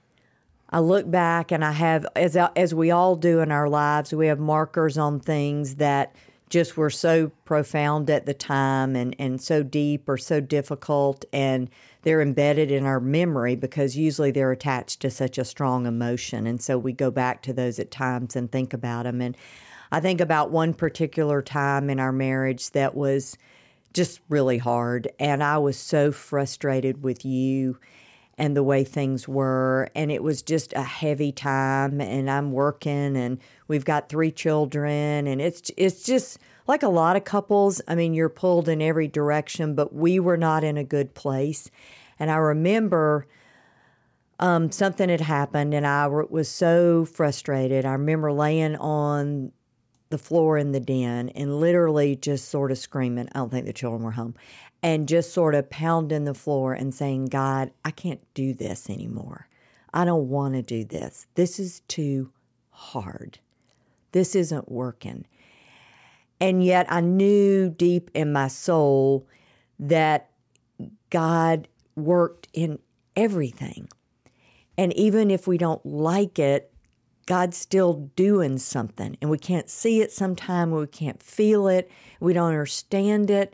I 0.69 0.79
look 0.79 1.09
back 1.09 1.51
and 1.51 1.63
I 1.63 1.71
have, 1.73 2.05
as 2.15 2.35
as 2.35 2.73
we 2.73 2.89
all 2.91 3.15
do 3.15 3.39
in 3.41 3.51
our 3.51 3.69
lives, 3.69 4.13
we 4.13 4.27
have 4.27 4.39
markers 4.39 4.97
on 4.97 5.19
things 5.19 5.75
that 5.75 6.15
just 6.49 6.77
were 6.77 6.89
so 6.89 7.31
profound 7.43 8.09
at 8.09 8.25
the 8.25 8.33
time 8.33 8.95
and 8.95 9.15
and 9.19 9.41
so 9.41 9.63
deep 9.63 10.09
or 10.09 10.17
so 10.17 10.41
difficult, 10.41 11.25
and 11.31 11.69
they're 12.05 12.21
embedded 12.21 12.71
in 12.71 12.85
our 12.85 12.99
memory 12.99 13.55
because 13.55 13.97
usually 13.97 14.31
they're 14.31 14.51
attached 14.51 15.01
to 15.01 15.09
such 15.09 15.37
a 15.37 15.43
strong 15.43 15.85
emotion, 15.87 16.47
and 16.47 16.61
so 16.61 16.77
we 16.77 16.93
go 16.93 17.11
back 17.11 17.41
to 17.41 17.51
those 17.51 17.79
at 17.79 17.91
times 17.91 18.35
and 18.35 18.51
think 18.51 18.73
about 18.73 19.03
them. 19.03 19.21
And 19.21 19.35
I 19.91 19.99
think 19.99 20.21
about 20.21 20.51
one 20.51 20.73
particular 20.73 21.41
time 21.41 21.89
in 21.89 21.99
our 21.99 22.11
marriage 22.11 22.71
that 22.71 22.95
was 22.95 23.37
just 23.93 24.21
really 24.29 24.59
hard. 24.59 25.07
And 25.19 25.43
I 25.43 25.57
was 25.57 25.77
so 25.77 26.11
frustrated 26.11 27.01
with 27.01 27.25
you 27.25 27.79
and 28.37 28.55
the 28.55 28.63
way 28.63 28.83
things 28.83 29.27
were. 29.27 29.89
And 29.95 30.11
it 30.11 30.21
was 30.21 30.41
just 30.41 30.73
a 30.73 30.83
heavy 30.83 31.31
time. 31.31 32.01
And 32.01 32.29
I'm 32.29 32.51
working 32.51 33.15
and 33.15 33.39
we've 33.67 33.85
got 33.85 34.09
three 34.09 34.31
children. 34.31 35.27
And 35.27 35.41
it's, 35.41 35.71
it's 35.77 36.03
just 36.03 36.39
like 36.67 36.83
a 36.83 36.89
lot 36.89 37.15
of 37.15 37.23
couples. 37.23 37.81
I 37.87 37.95
mean, 37.95 38.13
you're 38.13 38.29
pulled 38.29 38.67
in 38.69 38.81
every 38.81 39.07
direction, 39.07 39.75
but 39.75 39.93
we 39.93 40.19
were 40.19 40.37
not 40.37 40.63
in 40.63 40.77
a 40.77 40.83
good 40.83 41.13
place. 41.13 41.69
And 42.19 42.31
I 42.31 42.35
remember 42.35 43.27
um, 44.39 44.71
something 44.71 45.09
had 45.09 45.21
happened 45.21 45.73
and 45.73 45.85
I 45.85 46.07
was 46.07 46.49
so 46.49 47.05
frustrated. 47.05 47.85
I 47.85 47.93
remember 47.93 48.31
laying 48.31 48.75
on 48.75 49.51
the 50.09 50.17
floor 50.17 50.57
in 50.57 50.71
the 50.71 50.79
den 50.79 51.29
and 51.29 51.59
literally 51.59 52.15
just 52.15 52.49
sort 52.49 52.71
of 52.71 52.77
screaming. 52.77 53.27
I 53.33 53.39
don't 53.39 53.49
think 53.49 53.65
the 53.65 53.73
children 53.73 54.03
were 54.03 54.11
home. 54.11 54.35
And 54.83 55.07
just 55.07 55.33
sort 55.33 55.55
of 55.55 55.69
pounding 55.69 56.25
the 56.25 56.35
floor 56.35 56.73
and 56.73 56.93
saying, 56.93 57.25
God, 57.25 57.71
I 57.83 57.89
can't 57.89 58.21
do 58.35 58.53
this 58.53 58.87
anymore. 58.87 59.47
I 59.93 60.05
don't 60.05 60.29
want 60.29 60.53
to 60.53 60.61
do 60.61 60.83
this. 60.83 61.25
This 61.35 61.59
is 61.59 61.79
too 61.87 62.31
hard. 62.69 63.39
This 64.11 64.35
isn't 64.35 64.71
working. 64.71 65.25
And 66.39 66.63
yet 66.63 66.85
I 66.89 67.01
knew 67.01 67.69
deep 67.69 68.11
in 68.13 68.33
my 68.33 68.47
soul 68.47 69.27
that 69.79 70.29
God 71.09 71.67
worked 71.95 72.47
in 72.53 72.79
everything. 73.15 73.87
And 74.77 74.93
even 74.93 75.31
if 75.31 75.47
we 75.47 75.57
don't 75.57 75.85
like 75.85 76.37
it, 76.37 76.71
God's 77.25 77.57
still 77.57 78.11
doing 78.15 78.57
something. 78.57 79.17
And 79.21 79.31
we 79.31 79.37
can't 79.37 79.69
see 79.69 80.01
it 80.01 80.11
sometime, 80.11 80.71
we 80.71 80.85
can't 80.87 81.23
feel 81.23 81.67
it, 81.67 81.89
we 82.19 82.33
don't 82.33 82.49
understand 82.49 83.31
it. 83.31 83.53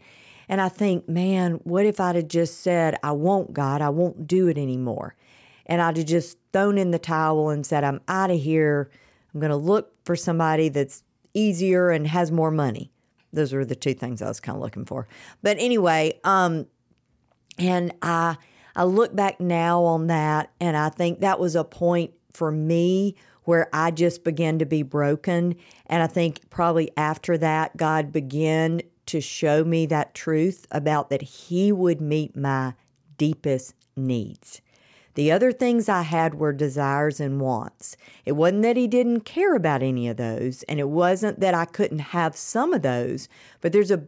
And 0.50 0.60
I 0.60 0.68
think, 0.68 1.08
man, 1.08 1.62
what 1.64 1.86
if 1.86 2.00
I'd 2.00 2.16
have 2.16 2.28
just 2.28 2.60
said, 2.60 2.98
I 3.04 3.14
won't, 3.14 3.54
God, 3.54 3.82
I 3.82 3.90
won't 3.90 4.28
do 4.28 4.48
it 4.48 4.58
anymore. 4.58 5.16
And 5.66 5.82
I'd 5.82 5.96
have 5.96 6.06
just 6.06 6.38
thrown 6.52 6.78
in 6.78 6.92
the 6.92 7.00
towel 7.00 7.50
and 7.50 7.66
said, 7.66 7.86
I'm 7.86 8.02
out 8.10 8.32
of 8.32 8.40
here. 8.42 8.92
I'm 9.34 9.40
going 9.40 9.52
to 9.52 9.56
look 9.56 9.94
for 10.04 10.18
somebody 10.18 10.68
that's 10.68 11.04
easier 11.34 11.90
and 11.90 12.08
has 12.08 12.32
more 12.32 12.52
money. 12.52 12.92
Those 13.34 13.54
were 13.54 13.66
the 13.66 13.76
two 13.76 13.94
things 13.94 14.22
I 14.22 14.28
was 14.28 14.40
kind 14.40 14.56
of 14.56 14.62
looking 14.62 14.86
for. 14.86 15.08
But 15.42 15.58
anyway, 15.60 16.20
um, 16.24 16.68
and 17.58 17.94
I 18.02 18.38
I 18.76 18.84
look 18.86 19.16
back 19.16 19.40
now 19.40 19.84
on 19.84 20.08
that 20.08 20.52
and 20.60 20.78
I 20.78 20.90
think 20.90 21.20
that 21.20 21.40
was 21.40 21.56
a 21.56 21.64
point 21.64 22.14
for 22.34 22.52
me 22.52 23.16
where 23.44 23.70
I 23.74 23.92
just 23.92 24.24
began 24.24 24.60
to 24.60 24.66
be 24.66 24.84
broken 24.84 25.56
and 25.88 26.02
I 26.02 26.08
think 26.08 26.50
probably 26.50 26.92
after 26.96 27.38
that 27.38 27.76
God 27.76 28.12
began 28.12 28.82
to 29.08 29.20
show 29.20 29.64
me 29.64 29.86
that 29.88 30.14
truth 30.14 30.66
about 30.72 31.10
that 31.10 31.22
he 31.22 31.72
would 31.72 32.00
meet 32.00 32.36
my 32.36 32.76
deepest 33.18 33.74
needs. 33.96 34.62
The 35.15 35.32
other 35.32 35.51
things 35.51 35.89
I 35.89 36.03
had 36.03 36.36
were 36.36 36.53
desires 36.53 37.20
and 37.20 37.41
wants. 37.41 37.98
It 38.25 38.34
wasn't 38.34 38.63
that 38.63 38.77
he 38.77 38.88
didn't 38.88 39.22
care 39.22 39.56
about 39.56 39.84
any 39.84 40.08
of 40.08 40.18
those, 40.18 40.63
and 40.63 40.80
it 40.80 40.89
wasn't 40.89 41.39
that 41.39 41.53
I 41.53 41.65
couldn't 41.65 42.00
have 42.00 42.36
some 42.36 42.74
of 42.74 42.82
those, 42.82 43.27
but 43.60 43.74
there's 43.74 43.91
a 43.91 44.03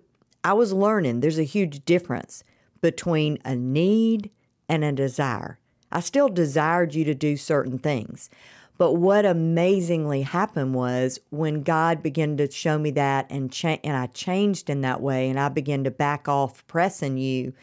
I 0.45 0.53
was 0.53 0.73
learning 0.73 1.21
there's 1.21 1.39
a 1.39 1.43
huge 1.43 1.85
difference 1.85 2.43
between 2.81 3.39
a 3.45 3.55
need 3.55 4.29
and 4.67 4.83
a 4.83 4.91
desire. 4.91 5.57
I 5.91 5.99
still 6.01 6.27
desired 6.27 6.95
you 6.95 7.05
to 7.05 7.13
do 7.13 7.37
certain 7.37 7.79
things. 7.79 8.29
But 8.77 8.93
what 8.93 9.25
amazingly 9.25 10.23
happened 10.23 10.73
was 10.73 11.19
when 11.29 11.61
God 11.61 12.01
began 12.01 12.35
to 12.37 12.49
show 12.49 12.79
me 12.79 12.91
that 12.91 13.27
and 13.29 13.51
cha- 13.51 13.77
and 13.83 13.95
I 13.95 14.07
changed 14.07 14.69
in 14.69 14.81
that 14.81 15.01
way 15.01 15.29
and 15.29 15.39
I 15.39 15.49
began 15.49 15.83
to 15.83 15.91
back 15.91 16.27
off 16.27 16.65
pressing 16.67 17.17
you 17.17 17.53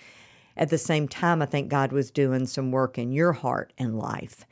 at 0.57 0.71
the 0.71 0.79
same 0.79 1.09
time 1.09 1.43
I 1.43 1.47
think 1.47 1.69
God 1.69 1.93
was 1.93 2.11
doing 2.11 2.47
some 2.47 2.71
work 2.71 2.99
in 2.99 3.13
your 3.13 3.33
heart 3.33 3.73
and 3.79 3.99
life. 3.99 4.47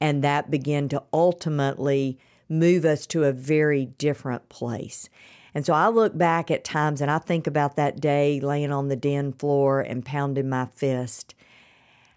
And 0.00 0.22
that 0.22 0.50
began 0.50 0.88
to 0.90 1.02
ultimately 1.12 2.18
move 2.48 2.84
us 2.84 3.06
to 3.06 3.24
a 3.24 3.32
very 3.32 3.86
different 3.86 4.48
place. 4.48 5.08
And 5.54 5.64
so 5.64 5.72
I 5.72 5.88
look 5.88 6.18
back 6.18 6.50
at 6.50 6.64
times 6.64 7.00
and 7.00 7.10
I 7.10 7.18
think 7.18 7.46
about 7.46 7.76
that 7.76 8.00
day 8.00 8.40
laying 8.40 8.72
on 8.72 8.88
the 8.88 8.96
den 8.96 9.32
floor 9.32 9.80
and 9.80 10.04
pounding 10.04 10.48
my 10.48 10.66
fist. 10.66 11.34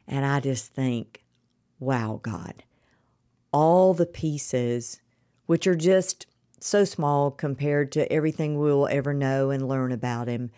And 0.07 0.25
I 0.25 0.39
just 0.39 0.73
think, 0.73 1.23
wow, 1.79 2.19
God, 2.23 2.63
all 3.51 3.93
the 3.93 4.05
pieces, 4.05 5.01
which 5.45 5.67
are 5.67 5.75
just 5.75 6.25
so 6.59 6.83
small 6.83 7.29
compared 7.29 7.91
to 7.91 8.11
everything 8.11 8.57
we 8.57 8.71
will 8.71 8.87
ever 8.87 9.13
know 9.13 9.51
and 9.51 9.67
learn 9.67 9.91
about 9.91 10.27
Him, 10.27 10.49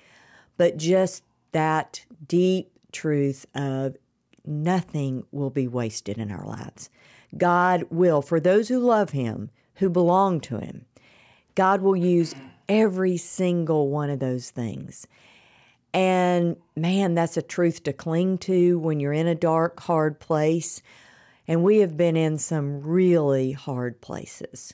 but 0.58 0.78
just 0.78 1.24
that 1.52 2.06
deep 2.28 2.72
truth 2.92 3.46
of 3.56 3.98
nothing 4.46 5.24
will 5.32 5.50
be 5.50 5.68
wasted 5.68 6.18
in 6.18 6.32
our 6.32 6.46
lives. 6.46 6.90
God 7.38 7.86
will, 7.90 8.22
for 8.22 8.40
those 8.40 8.70
who 8.70 8.80
love 8.80 9.12
Him, 9.12 9.52
who 9.76 9.90
belong 9.90 10.40
to 10.42 10.58
Him, 10.58 10.86
God 11.56 11.82
will 11.82 11.96
use 11.96 12.36
every 12.68 13.18
single 13.18 13.90
one 13.90 14.10
of 14.10 14.20
those 14.20 14.50
things. 14.50 15.08
And 15.94 16.56
man, 16.76 17.16
that's 17.16 17.38
a 17.38 17.42
truth 17.42 17.84
to 17.84 17.94
cling 17.94 18.38
to 18.40 18.80
when 18.80 19.00
you're 19.00 19.14
in 19.14 19.28
a 19.28 19.36
dark, 19.36 19.80
hard 19.82 20.20
place. 20.20 20.82
And 21.48 21.64
we 21.64 21.80
have 21.80 21.98
been 21.98 22.16
in 22.16 22.38
some 22.38 22.82
really 22.82 23.54
hard 23.54 24.02
places. 24.02 24.74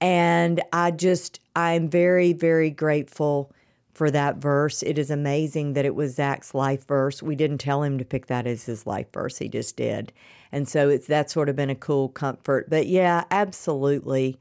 And 0.00 0.62
I 0.72 0.92
just, 0.92 1.40
I'm 1.54 1.88
very, 1.88 2.32
very 2.32 2.70
grateful 2.70 3.52
for 3.92 4.10
that 4.10 4.36
verse. 4.36 4.82
It 4.82 4.98
is 4.98 5.10
amazing 5.10 5.74
that 5.74 5.84
it 5.84 5.94
was 5.94 6.14
Zach's 6.14 6.54
life 6.54 6.86
verse. 6.86 7.22
We 7.22 7.36
didn't 7.36 7.58
tell 7.58 7.82
him 7.82 7.98
to 7.98 8.04
pick 8.04 8.26
that 8.26 8.46
as 8.46 8.64
his 8.64 8.86
life 8.86 9.12
verse, 9.12 9.38
he 9.38 9.48
just 9.48 9.76
did. 9.76 10.12
And 10.50 10.68
so 10.68 10.88
it's 10.88 11.06
that's 11.06 11.32
sort 11.32 11.48
of 11.48 11.56
been 11.56 11.70
a 11.70 11.74
cool 11.74 12.08
comfort. 12.08 12.70
But 12.70 12.86
yeah, 12.86 13.24
absolutely. 13.30 14.38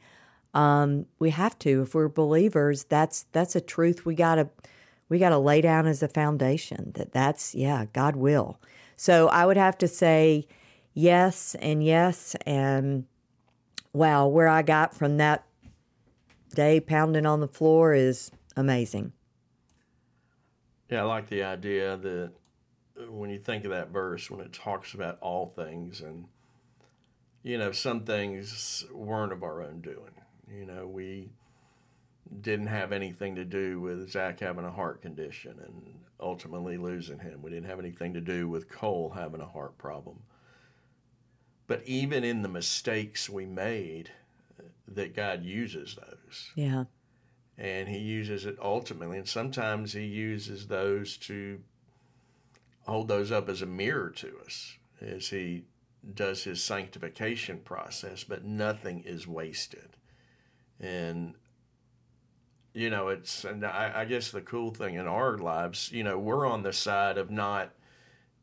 Um, 0.54 1.06
we 1.20 1.30
have 1.30 1.58
to 1.60 1.82
if 1.84 1.96
we're 1.96 2.10
believers. 2.10 2.86
That's 2.86 3.26
that's 3.32 3.56
a 3.56 3.62
truth 3.62 4.06
we 4.06 4.16
gotta 4.16 4.50
we 5.10 5.20
gotta 5.20 5.38
lay 5.38 5.62
down 5.62 5.88
as 5.88 6.04
a 6.04 6.08
foundation. 6.08 6.92
That 6.96 7.12
that's 7.12 7.56
yeah, 7.56 7.86
God 7.94 8.16
will. 8.16 8.60
So 8.96 9.28
I 9.30 9.46
would 9.46 9.58
have 9.58 9.78
to 9.80 9.88
say 9.88 10.48
yes 10.94 11.56
and 11.56 11.84
yes 11.84 12.36
and 12.46 13.06
wow, 13.94 14.28
where 14.28 14.48
I 14.48 14.62
got 14.62 14.94
from 14.94 15.18
that 15.18 15.46
day 16.54 16.80
pounding 16.80 17.26
on 17.26 17.40
the 17.40 17.48
floor 17.48 17.94
is 17.94 18.32
amazing. 18.56 19.14
Yeah, 20.92 21.04
I 21.04 21.06
like 21.06 21.30
the 21.30 21.44
idea 21.44 21.96
that 21.96 22.32
uh, 23.00 23.12
when 23.12 23.30
you 23.30 23.40
think 23.40 23.64
of 23.64 23.72
that 23.72 23.90
verse, 23.90 24.30
when 24.30 24.42
it 24.42 24.52
talks 24.52 24.94
about 24.94 25.18
all 25.22 25.48
things, 25.56 26.02
and 26.02 26.26
you 27.44 27.58
know, 27.58 27.72
some 27.72 28.02
things 28.02 28.86
weren't 28.92 29.32
of 29.32 29.42
our 29.42 29.64
own 29.64 29.80
doing. 29.80 30.12
You 30.54 30.66
know, 30.66 30.86
we 30.86 31.30
didn't 32.42 32.68
have 32.68 32.92
anything 32.92 33.36
to 33.36 33.46
do 33.46 33.80
with 33.80 34.12
Zach 34.12 34.42
having 34.42 34.66
a 34.66 34.72
heart 34.72 35.02
condition 35.02 35.60
and 35.66 36.00
ultimately 36.20 36.78
losing 36.78 37.20
him. 37.20 37.42
We 37.42 37.52
didn't 37.52 37.70
have 37.70 37.80
anything 37.80 38.14
to 38.14 38.22
do 38.22 38.50
with 38.50 38.70
Cole 38.70 39.14
having 39.16 39.42
a 39.42 39.48
heart 39.48 39.78
problem. 39.78 40.20
But 41.68 41.84
even 41.86 42.26
in 42.26 42.42
the 42.42 42.50
mistakes 42.50 43.30
we 43.30 43.46
made, 43.46 44.12
uh, 44.60 44.64
that 44.90 45.16
God 45.16 45.44
uses 45.44 45.96
those. 45.96 46.52
Yeah. 46.56 46.84
And 47.62 47.88
He 47.88 48.00
uses 48.00 48.46
it 48.46 48.58
ultimately. 48.62 49.18
And 49.18 49.28
sometimes 49.30 49.94
He 49.94 50.04
uses 50.04 50.68
those 50.68 51.16
to 51.18 51.62
hold 52.88 53.08
those 53.08 53.32
up 53.32 53.48
as 53.48 53.62
a 53.62 53.68
mirror 53.68 54.10
to 54.10 54.34
us 54.44 54.78
as 55.00 55.30
He 55.30 55.64
does 56.14 56.44
His 56.44 56.62
sanctification 56.62 57.60
process, 57.60 58.24
but 58.24 58.44
nothing 58.44 59.04
is 59.06 59.28
wasted 59.28 59.96
and 60.82 61.36
you 62.74 62.90
know 62.90 63.08
it's 63.10 63.46
and 63.46 63.64
I, 63.66 63.92
I, 63.96 64.06
guess 64.06 64.32
the 64.32 64.42
cool 64.42 64.72
thing 64.72 64.96
in 64.96 65.08
our 65.08 65.38
lives 65.38 65.92
you 65.92 66.04
know 66.04 66.18
we're 66.18 66.46
on 66.46 66.64
the 66.64 66.74
side 66.74 67.18
of 67.18 67.30
not 67.30 67.72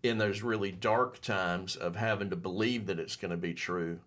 in 0.02 0.18
those 0.18 0.42
really 0.42 0.70
dark 0.70 1.20
times 1.20 1.74
of 1.74 1.96
having 1.96 2.30
to 2.30 2.36
believe 2.36 2.86
that 2.86 3.00
it's 3.00 3.16
going 3.16 3.32
to 3.32 3.36
be 3.36 3.52
true 3.52 3.98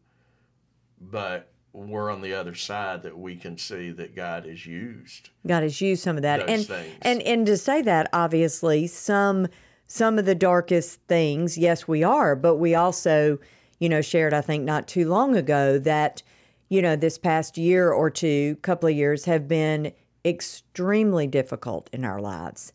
but 1.00 1.51
we're 1.74 2.12
on 2.12 2.22
the 2.22 2.34
other 2.34 2.56
side 2.56 3.04
that 3.04 3.18
we 3.18 3.36
can 3.36 3.58
see 3.58 3.92
that 3.92 4.16
God 4.16 4.46
has 4.46 4.66
used. 4.66 5.30
God 5.48 5.64
has 5.64 5.80
used 5.80 6.04
some 6.04 6.18
of 6.18 6.24
that, 6.24 6.50
and 6.50 6.66
things. 6.66 6.96
and 7.02 7.22
and 7.22 7.46
to 7.46 7.58
say 7.58 7.82
that 7.82 8.10
obviously 8.14 8.88
some 8.88 9.48
some 9.88 10.18
of 10.18 10.26
the 10.26 10.36
darkest 10.36 11.02
things, 11.08 11.58
yes, 11.58 11.88
we 11.88 12.04
are, 12.04 12.36
but 12.36 12.56
we 12.56 12.76
also, 12.76 13.40
you 13.80 13.90
know, 13.90 14.02
shared 14.02 14.34
I 14.34 14.42
think 14.42 14.64
not 14.64 14.88
too 14.88 15.08
long 15.08 15.36
ago 15.36 15.80
that 15.80 16.24
you 16.72 16.82
know, 16.82 16.96
this 16.96 17.18
past 17.18 17.58
year 17.58 17.92
or 17.92 18.10
two, 18.10 18.56
couple 18.62 18.88
of 18.88 18.96
years 18.96 19.26
have 19.26 19.46
been 19.46 19.92
extremely 20.24 21.28
difficult 21.28 21.90
in 21.92 22.06
our 22.06 22.22
lives. 22.22 22.72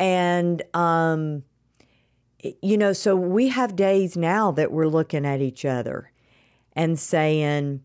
And, 0.00 0.62
um, 0.72 1.42
you 2.62 2.78
know, 2.78 2.94
so 2.94 3.14
we 3.14 3.48
have 3.48 3.76
days 3.76 4.16
now 4.16 4.50
that 4.52 4.72
we're 4.72 4.88
looking 4.88 5.26
at 5.26 5.42
each 5.42 5.66
other 5.66 6.10
and 6.72 6.98
saying, 6.98 7.82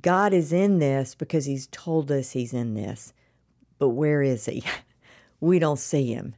God 0.00 0.32
is 0.32 0.52
in 0.52 0.78
this 0.78 1.14
because 1.14 1.44
He's 1.44 1.66
told 1.68 2.10
us 2.10 2.32
He's 2.32 2.54
in 2.54 2.74
this. 2.74 3.12
But 3.78 3.90
where 3.90 4.22
is 4.22 4.46
He? 4.46 4.64
we 5.40 5.58
don't 5.58 5.78
see 5.78 6.12
Him. 6.12 6.34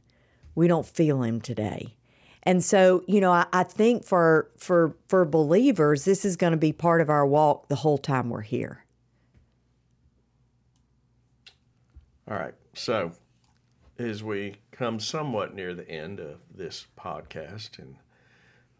We 0.55 0.67
don't 0.67 0.85
feel 0.85 1.23
Him 1.23 1.39
today. 1.41 1.95
And 2.43 2.63
so, 2.63 3.03
you 3.07 3.19
know, 3.19 3.31
I, 3.31 3.47
I 3.51 3.63
think 3.63 4.05
for 4.05 4.51
for 4.57 4.95
for 5.07 5.25
believers, 5.25 6.05
this 6.05 6.23
is 6.23 6.35
going 6.35 6.51
to 6.51 6.57
be 6.57 6.71
part 6.71 7.01
of 7.01 7.09
our 7.09 7.25
walk 7.25 7.69
the 7.69 7.75
whole 7.75 7.97
time 7.97 8.29
we're 8.29 8.41
here. 8.41 8.85
All 12.29 12.37
right. 12.37 12.53
So, 12.73 13.13
as 13.97 14.23
we 14.23 14.57
come 14.71 14.99
somewhat 14.99 15.55
near 15.55 15.73
the 15.73 15.89
end 15.89 16.19
of 16.19 16.39
this 16.53 16.85
podcast 16.99 17.79
and 17.79 17.95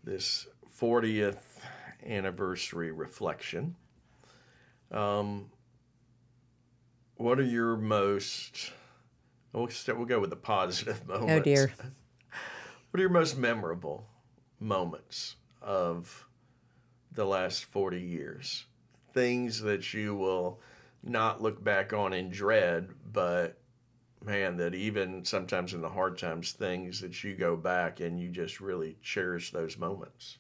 this 0.04 0.48
40th 0.80 1.60
anniversary 2.06 2.92
reflection, 2.92 3.76
um, 4.92 5.50
what 7.16 7.40
are 7.40 7.44
your 7.44 7.78
most, 7.78 8.72
we'll, 9.54 9.68
start, 9.70 9.98
we'll 9.98 10.08
go 10.08 10.20
with 10.20 10.30
the 10.30 10.36
positive 10.36 11.08
moments. 11.08 11.32
Oh, 11.32 11.40
dear. 11.40 11.74
What 12.92 13.00
are 13.00 13.02
your 13.02 13.12
most 13.12 13.38
memorable 13.38 14.08
moments 14.58 15.36
of 15.62 16.26
the 17.12 17.26
last 17.26 17.66
40 17.66 18.00
years? 18.00 18.68
Things 19.14 19.60
that 19.64 19.94
you 19.94 20.16
will 20.16 20.62
not 21.04 21.42
look 21.42 21.62
back 21.62 21.92
on 21.92 22.14
in 22.14 22.30
dread, 22.30 22.92
but 23.12 23.58
man, 24.24 24.58
that 24.58 24.74
even 24.74 25.26
sometimes 25.26 25.74
in 25.74 25.82
the 25.82 25.90
hard 25.90 26.18
times, 26.18 26.54
things 26.54 27.02
that 27.02 27.24
you 27.24 27.36
go 27.36 27.56
back 27.56 28.00
and 28.00 28.20
you 28.20 28.30
just 28.30 28.60
really 28.60 28.98
cherish 29.02 29.52
those 29.52 29.78
moments? 29.78 30.38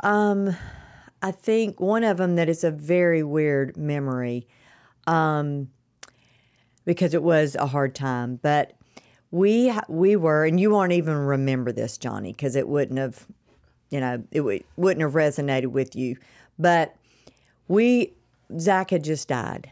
Um, 0.00 0.56
I 1.22 1.30
think 1.32 1.80
one 1.80 2.04
of 2.04 2.16
them 2.16 2.36
that 2.36 2.48
is 2.48 2.64
a 2.64 2.70
very 2.70 3.22
weird 3.22 3.76
memory, 3.76 4.46
um, 5.06 5.68
because 6.84 7.14
it 7.14 7.22
was 7.22 7.54
a 7.56 7.66
hard 7.66 7.94
time, 7.94 8.38
but 8.42 8.72
we 9.30 9.72
we 9.88 10.16
were, 10.16 10.44
and 10.44 10.58
you 10.58 10.70
won't 10.70 10.92
even 10.92 11.14
remember 11.14 11.72
this, 11.72 11.98
Johnny, 11.98 12.32
because 12.32 12.56
it 12.56 12.66
wouldn't 12.68 12.98
have, 12.98 13.26
you 13.90 14.00
know, 14.00 14.22
it 14.32 14.38
w- 14.38 14.64
wouldn't 14.76 15.02
have 15.02 15.12
resonated 15.12 15.68
with 15.68 15.94
you. 15.94 16.16
But 16.58 16.96
we, 17.68 18.14
Zach 18.58 18.90
had 18.90 19.04
just 19.04 19.28
died, 19.28 19.70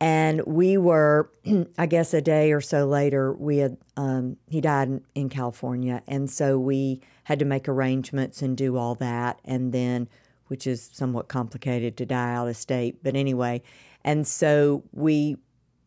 and 0.00 0.42
we 0.46 0.78
were, 0.78 1.30
I 1.78 1.86
guess, 1.86 2.14
a 2.14 2.22
day 2.22 2.52
or 2.52 2.60
so 2.60 2.86
later, 2.86 3.32
we 3.34 3.58
had 3.58 3.76
um, 3.96 4.36
he 4.48 4.60
died 4.60 4.88
in, 4.88 5.04
in 5.14 5.28
California, 5.28 6.02
and 6.06 6.30
so 6.30 6.58
we 6.58 7.00
had 7.24 7.38
to 7.40 7.44
make 7.44 7.68
arrangements 7.68 8.40
and 8.42 8.56
do 8.56 8.76
all 8.76 8.94
that, 8.96 9.40
and 9.44 9.72
then, 9.72 10.08
which 10.52 10.66
is 10.66 10.90
somewhat 10.92 11.26
complicated 11.26 11.96
to 11.96 12.06
die 12.06 12.34
out 12.34 12.46
of 12.46 12.56
state, 12.56 13.02
but 13.02 13.16
anyway, 13.16 13.62
and 14.04 14.28
so 14.28 14.84
we 14.92 15.36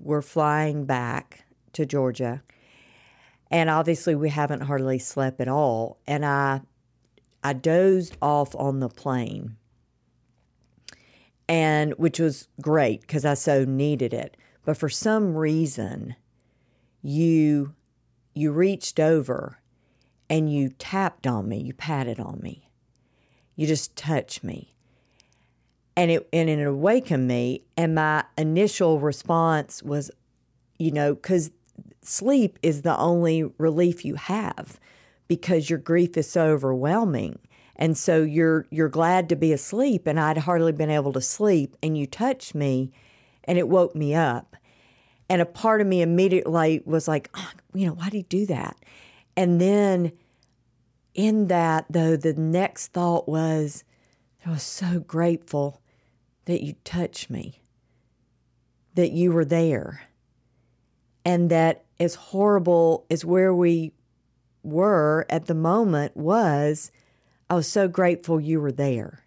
were 0.02 0.22
flying 0.22 0.86
back 0.86 1.46
to 1.74 1.86
Georgia 1.86 2.42
and 3.52 3.70
obviously 3.70 4.16
we 4.16 4.30
haven't 4.30 4.62
hardly 4.62 5.00
slept 5.00 5.40
at 5.40 5.48
all. 5.48 5.98
And 6.08 6.26
i 6.26 6.62
i 7.44 7.54
dozed 7.54 8.18
off 8.22 8.56
on 8.56 8.80
the 8.80 8.90
plane 8.90 9.56
and 11.48 11.94
which 11.94 12.20
was 12.20 12.48
great 12.60 13.02
because 13.02 13.24
i 13.24 13.34
so 13.34 13.64
needed 13.66 14.14
it. 14.14 14.36
But 14.64 14.78
for 14.78 14.90
some 14.90 15.36
reason 15.36 16.16
you 17.02 17.76
you 18.34 18.52
reached 18.52 19.00
over 19.00 19.60
and 20.30 20.52
you 20.52 20.70
tapped 20.70 21.28
on 21.28 21.48
me, 21.48 21.62
you 21.62 21.74
patted 21.74 22.20
on 22.20 22.40
me, 22.42 22.65
you 23.56 23.68
just 23.68 23.96
touched 23.96 24.44
me. 24.44 24.74
And 25.98 26.12
it 26.12 26.28
and 26.34 26.50
it 26.50 26.62
awakened 26.62 27.28
me, 27.28 27.64
and 27.78 27.96
my 27.96 28.26
initial 28.38 29.00
response 29.00 29.82
was, 29.82 30.12
you 30.78 30.92
know, 30.92 31.16
because 31.16 31.52
sleep 32.02 32.60
is 32.62 32.82
the 32.82 32.98
only 32.98 33.44
relief 33.58 34.04
you 34.04 34.16
have 34.16 34.80
because 35.28 35.70
your 35.70 35.80
grief 35.80 36.18
is 36.18 36.30
so 36.30 36.48
overwhelming. 36.48 37.40
And 37.76 37.98
so 37.98 38.24
you're 38.24 38.66
you're 38.70 38.90
glad 38.90 39.30
to 39.30 39.36
be 39.36 39.52
asleep 39.52 40.08
and 40.08 40.20
I'd 40.20 40.40
hardly 40.40 40.72
been 40.72 40.90
able 40.90 41.14
to 41.14 41.22
sleep 41.22 41.76
and 41.84 41.98
you 41.98 42.06
touched 42.06 42.56
me 42.56 42.92
and 43.44 43.58
it 43.58 43.68
woke 43.68 43.96
me 43.96 44.14
up. 44.16 44.56
And 45.30 45.42
a 45.42 45.46
part 45.46 45.82
of 45.82 45.88
me 45.88 46.02
immediately 46.02 46.82
was 46.86 47.08
like, 47.08 47.30
oh, 47.36 47.52
you 47.74 47.88
know, 47.88 47.94
why 47.94 48.10
do 48.10 48.18
you 48.18 48.24
do 48.24 48.46
that? 48.46 48.78
And 49.36 49.60
then 49.60 50.12
in 51.16 51.48
that 51.48 51.86
though 51.90 52.16
the 52.16 52.34
next 52.34 52.94
thought 52.94 53.28
was 53.28 53.84
I 54.46 54.52
was 54.52 54.64
so 54.64 55.00
grateful 55.00 55.82
that 56.46 56.64
you 56.64 56.76
touched 56.84 57.30
me. 57.30 57.62
That 58.94 59.12
you 59.12 59.32
were 59.32 59.46
there. 59.46 60.04
And 61.26 61.50
that 61.50 61.86
as 62.00 62.16
horrible 62.16 63.06
as 63.10 63.26
where 63.26 63.54
we 63.54 63.94
were 64.62 65.26
at 65.30 65.48
the 65.48 65.56
moment 65.56 66.16
was, 66.16 66.92
I 67.50 67.56
was 67.56 67.68
so 67.68 67.88
grateful 67.88 68.40
you 68.40 68.62
were 68.62 68.72
there. 68.72 69.26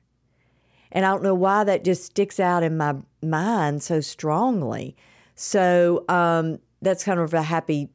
And 0.92 1.05
I 1.05 1.11
don't 1.11 1.22
know 1.22 1.35
why 1.35 1.64
that 1.64 1.85
just 1.85 2.05
sticks 2.05 2.38
out 2.38 2.62
in 2.62 2.77
my 2.77 2.96
mind 3.22 3.83
so 3.83 4.01
strongly. 4.01 4.96
So 5.35 6.05
um, 6.09 6.61
that's 6.81 7.05
kind 7.05 7.20
of 7.20 7.35
a 7.35 7.42
happy, 7.42 7.90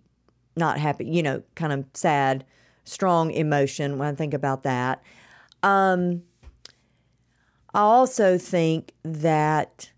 not 0.55 0.77
happy, 0.77 1.05
you 1.05 1.23
know, 1.23 1.41
kind 1.55 1.73
of 1.73 1.85
sad, 1.93 2.45
strong 2.83 3.31
emotion 3.31 3.97
when 3.97 4.07
I 4.09 4.15
think 4.15 4.33
about 4.33 4.63
that. 4.63 5.01
Um, 5.61 6.23
I 7.73 7.79
also 7.79 8.37
think 8.37 8.93
that 9.03 9.91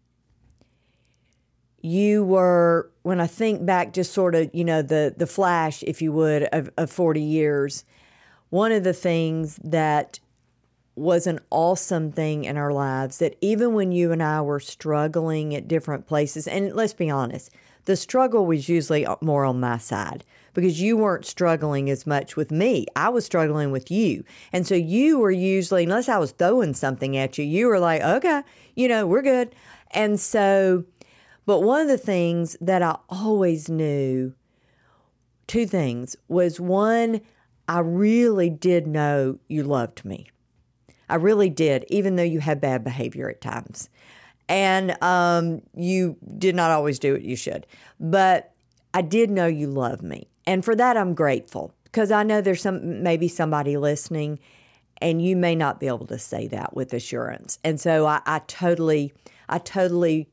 you 1.81 2.23
were 2.23 2.89
when 3.03 3.19
I 3.19 3.27
think 3.27 3.65
back 3.65 3.93
just 3.93 4.13
sort 4.13 4.33
of, 4.33 4.49
you 4.53 4.63
know, 4.63 4.81
the 4.81 5.13
the 5.15 5.27
flash, 5.27 5.83
if 5.83 6.01
you 6.01 6.11
would, 6.13 6.43
of, 6.51 6.71
of 6.77 6.89
40 6.89 7.21
years, 7.21 7.83
one 8.49 8.71
of 8.71 8.83
the 8.83 8.93
things 8.93 9.59
that 9.63 10.19
was 10.95 11.27
an 11.27 11.39
awesome 11.51 12.11
thing 12.11 12.45
in 12.45 12.55
our 12.55 12.71
lives 12.71 13.17
that 13.17 13.35
even 13.41 13.73
when 13.73 13.91
you 13.91 14.13
and 14.13 14.23
I 14.23 14.41
were 14.41 14.61
struggling 14.61 15.53
at 15.53 15.67
different 15.67 16.07
places, 16.07 16.47
and 16.47 16.73
let's 16.73 16.93
be 16.93 17.09
honest, 17.09 17.51
the 17.83 17.95
struggle 17.95 18.45
was 18.45 18.69
usually 18.69 19.05
more 19.21 19.45
on 19.45 19.59
my 19.59 19.77
side 19.77 20.23
because 20.55 20.81
you 20.81 20.97
weren't 20.97 21.25
struggling 21.25 21.89
as 21.91 22.07
much 22.07 22.35
with 22.35 22.49
me. 22.49 22.87
I 22.95 23.09
was 23.09 23.25
struggling 23.25 23.71
with 23.71 23.91
you. 23.91 24.23
And 24.51 24.65
so 24.65 24.73
you 24.73 25.19
were 25.19 25.29
usually, 25.29 25.83
unless 25.83 26.09
I 26.09 26.17
was 26.17 26.31
throwing 26.31 26.73
something 26.73 27.15
at 27.15 27.37
you, 27.37 27.45
you 27.45 27.67
were 27.67 27.77
like, 27.77 28.01
okay, 28.01 28.41
you 28.73 28.87
know, 28.87 29.05
we're 29.05 29.21
good. 29.21 29.53
And 29.91 30.19
so, 30.19 30.85
but 31.45 31.59
one 31.59 31.81
of 31.81 31.87
the 31.87 31.97
things 31.97 32.57
that 32.61 32.81
I 32.81 32.97
always 33.09 33.69
knew, 33.69 34.33
two 35.45 35.67
things, 35.67 36.15
was 36.27 36.59
one, 36.59 37.21
I 37.67 37.79
really 37.79 38.49
did 38.49 38.87
know 38.87 39.37
you 39.47 39.63
loved 39.63 40.05
me. 40.05 40.27
I 41.09 41.15
really 41.15 41.49
did, 41.49 41.85
even 41.89 42.15
though 42.15 42.23
you 42.23 42.39
had 42.39 42.59
bad 42.61 42.83
behavior 42.83 43.29
at 43.29 43.41
times. 43.41 43.89
And 44.47 45.01
um, 45.03 45.61
you 45.75 46.17
did 46.37 46.55
not 46.55 46.71
always 46.71 46.97
do 46.97 47.13
what 47.13 47.23
you 47.23 47.35
should. 47.35 47.67
But 47.99 48.53
I 48.93 49.01
did 49.01 49.29
know 49.29 49.47
you 49.47 49.67
loved 49.67 50.01
me. 50.01 50.29
And 50.47 50.63
for 50.63 50.75
that, 50.75 50.97
I'm 50.97 51.13
grateful 51.13 51.73
because 51.83 52.11
I 52.11 52.23
know 52.23 52.41
there's 52.41 52.61
some 52.61 53.03
maybe 53.03 53.27
somebody 53.27 53.77
listening 53.77 54.39
and 55.01 55.21
you 55.21 55.35
may 55.35 55.55
not 55.55 55.79
be 55.79 55.87
able 55.87 56.07
to 56.07 56.19
say 56.19 56.47
that 56.47 56.75
with 56.75 56.93
assurance. 56.93 57.59
And 57.63 57.79
so 57.79 58.05
I, 58.05 58.21
I 58.25 58.39
totally, 58.39 59.13
I 59.49 59.57
totally 59.57 60.29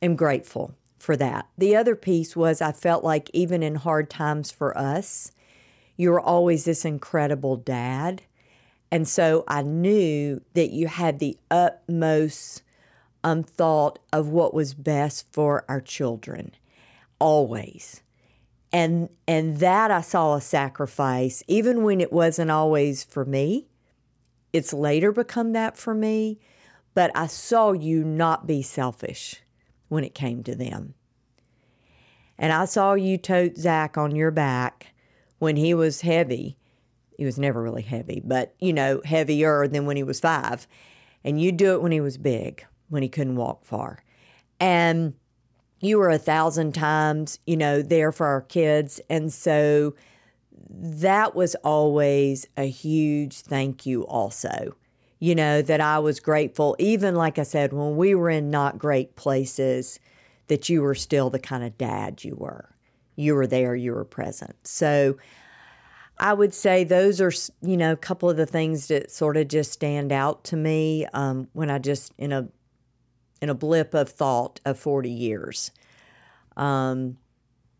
am 0.00 0.16
grateful 0.16 0.74
for 0.98 1.16
that. 1.16 1.48
The 1.58 1.76
other 1.76 1.94
piece 1.94 2.36
was 2.36 2.60
I 2.60 2.72
felt 2.72 3.04
like 3.04 3.30
even 3.32 3.62
in 3.62 3.76
hard 3.76 4.10
times 4.10 4.50
for 4.50 4.76
us, 4.76 5.32
you 5.96 6.10
were 6.10 6.20
always 6.20 6.64
this 6.64 6.84
incredible 6.84 7.56
dad. 7.56 8.22
And 8.90 9.06
so 9.06 9.44
I 9.48 9.62
knew 9.62 10.42
that 10.54 10.70
you 10.70 10.88
had 10.88 11.18
the 11.18 11.38
utmost 11.50 12.62
um, 13.24 13.42
thought 13.42 13.98
of 14.12 14.28
what 14.28 14.52
was 14.52 14.74
best 14.74 15.26
for 15.32 15.64
our 15.68 15.80
children, 15.80 16.52
always. 17.18 18.01
And 18.72 19.10
and 19.28 19.58
that 19.58 19.90
I 19.90 20.00
saw 20.00 20.34
a 20.34 20.40
sacrifice, 20.40 21.42
even 21.46 21.82
when 21.82 22.00
it 22.00 22.12
wasn't 22.12 22.50
always 22.50 23.04
for 23.04 23.24
me. 23.24 23.68
It's 24.52 24.72
later 24.72 25.12
become 25.12 25.52
that 25.52 25.76
for 25.76 25.94
me, 25.94 26.38
but 26.94 27.10
I 27.14 27.26
saw 27.26 27.72
you 27.72 28.04
not 28.04 28.46
be 28.46 28.62
selfish 28.62 29.42
when 29.88 30.04
it 30.04 30.14
came 30.14 30.42
to 30.44 30.54
them. 30.54 30.94
And 32.38 32.52
I 32.52 32.64
saw 32.64 32.94
you 32.94 33.18
tote 33.18 33.56
Zach 33.56 33.96
on 33.96 34.16
your 34.16 34.30
back 34.30 34.94
when 35.38 35.56
he 35.56 35.74
was 35.74 36.00
heavy. 36.00 36.58
He 37.16 37.24
was 37.24 37.38
never 37.38 37.62
really 37.62 37.82
heavy, 37.82 38.20
but 38.24 38.54
you 38.58 38.72
know, 38.72 39.00
heavier 39.04 39.68
than 39.68 39.86
when 39.86 39.96
he 39.96 40.02
was 40.02 40.20
five. 40.20 40.66
And 41.24 41.40
you'd 41.40 41.56
do 41.56 41.74
it 41.74 41.82
when 41.82 41.92
he 41.92 42.00
was 42.00 42.18
big, 42.18 42.64
when 42.88 43.02
he 43.02 43.08
couldn't 43.08 43.36
walk 43.36 43.64
far. 43.64 44.02
And 44.58 45.14
you 45.82 45.98
were 45.98 46.10
a 46.10 46.18
thousand 46.18 46.74
times, 46.74 47.38
you 47.44 47.56
know, 47.56 47.82
there 47.82 48.12
for 48.12 48.26
our 48.26 48.40
kids. 48.40 49.00
And 49.10 49.30
so 49.30 49.94
that 50.70 51.34
was 51.34 51.54
always 51.56 52.46
a 52.56 52.64
huge 52.64 53.40
thank 53.40 53.84
you, 53.84 54.06
also. 54.06 54.76
You 55.18 55.34
know, 55.34 55.60
that 55.60 55.80
I 55.80 55.98
was 55.98 56.18
grateful, 56.18 56.74
even 56.78 57.14
like 57.14 57.38
I 57.38 57.42
said, 57.42 57.72
when 57.72 57.96
we 57.96 58.14
were 58.14 58.30
in 58.30 58.50
not 58.50 58.78
great 58.78 59.14
places, 59.16 60.00
that 60.48 60.68
you 60.68 60.82
were 60.82 60.94
still 60.94 61.30
the 61.30 61.38
kind 61.38 61.62
of 61.62 61.76
dad 61.76 62.24
you 62.24 62.34
were. 62.36 62.74
You 63.16 63.34
were 63.34 63.46
there, 63.46 63.76
you 63.76 63.92
were 63.92 64.04
present. 64.04 64.56
So 64.66 65.18
I 66.18 66.32
would 66.32 66.54
say 66.54 66.84
those 66.84 67.20
are, 67.20 67.32
you 67.60 67.76
know, 67.76 67.92
a 67.92 67.96
couple 67.96 68.30
of 68.30 68.36
the 68.36 68.46
things 68.46 68.88
that 68.88 69.10
sort 69.10 69.36
of 69.36 69.48
just 69.48 69.72
stand 69.72 70.12
out 70.12 70.44
to 70.44 70.56
me 70.56 71.06
um, 71.12 71.48
when 71.52 71.70
I 71.70 71.78
just, 71.78 72.12
in 72.18 72.32
a 72.32 72.48
in 73.42 73.50
a 73.50 73.54
blip 73.54 73.92
of 73.92 74.08
thought 74.08 74.60
of 74.64 74.78
40 74.78 75.10
years, 75.10 75.72
um, 76.56 77.18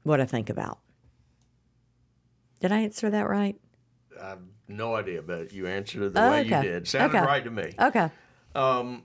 what 0.02 0.20
I 0.20 0.26
think 0.26 0.50
about. 0.50 0.80
Did 2.60 2.72
I 2.72 2.80
answer 2.80 3.08
that 3.08 3.28
right? 3.28 3.56
I 4.20 4.30
have 4.30 4.40
no 4.66 4.96
idea, 4.96 5.22
but 5.22 5.52
you 5.52 5.68
answered 5.68 6.02
it 6.02 6.14
the 6.14 6.20
way 6.20 6.42
you 6.42 6.62
did. 6.62 6.88
Sounded 6.88 7.16
okay. 7.16 7.26
right 7.26 7.44
to 7.44 7.50
me. 7.50 7.72
Okay. 7.80 8.10
Um, 8.56 9.04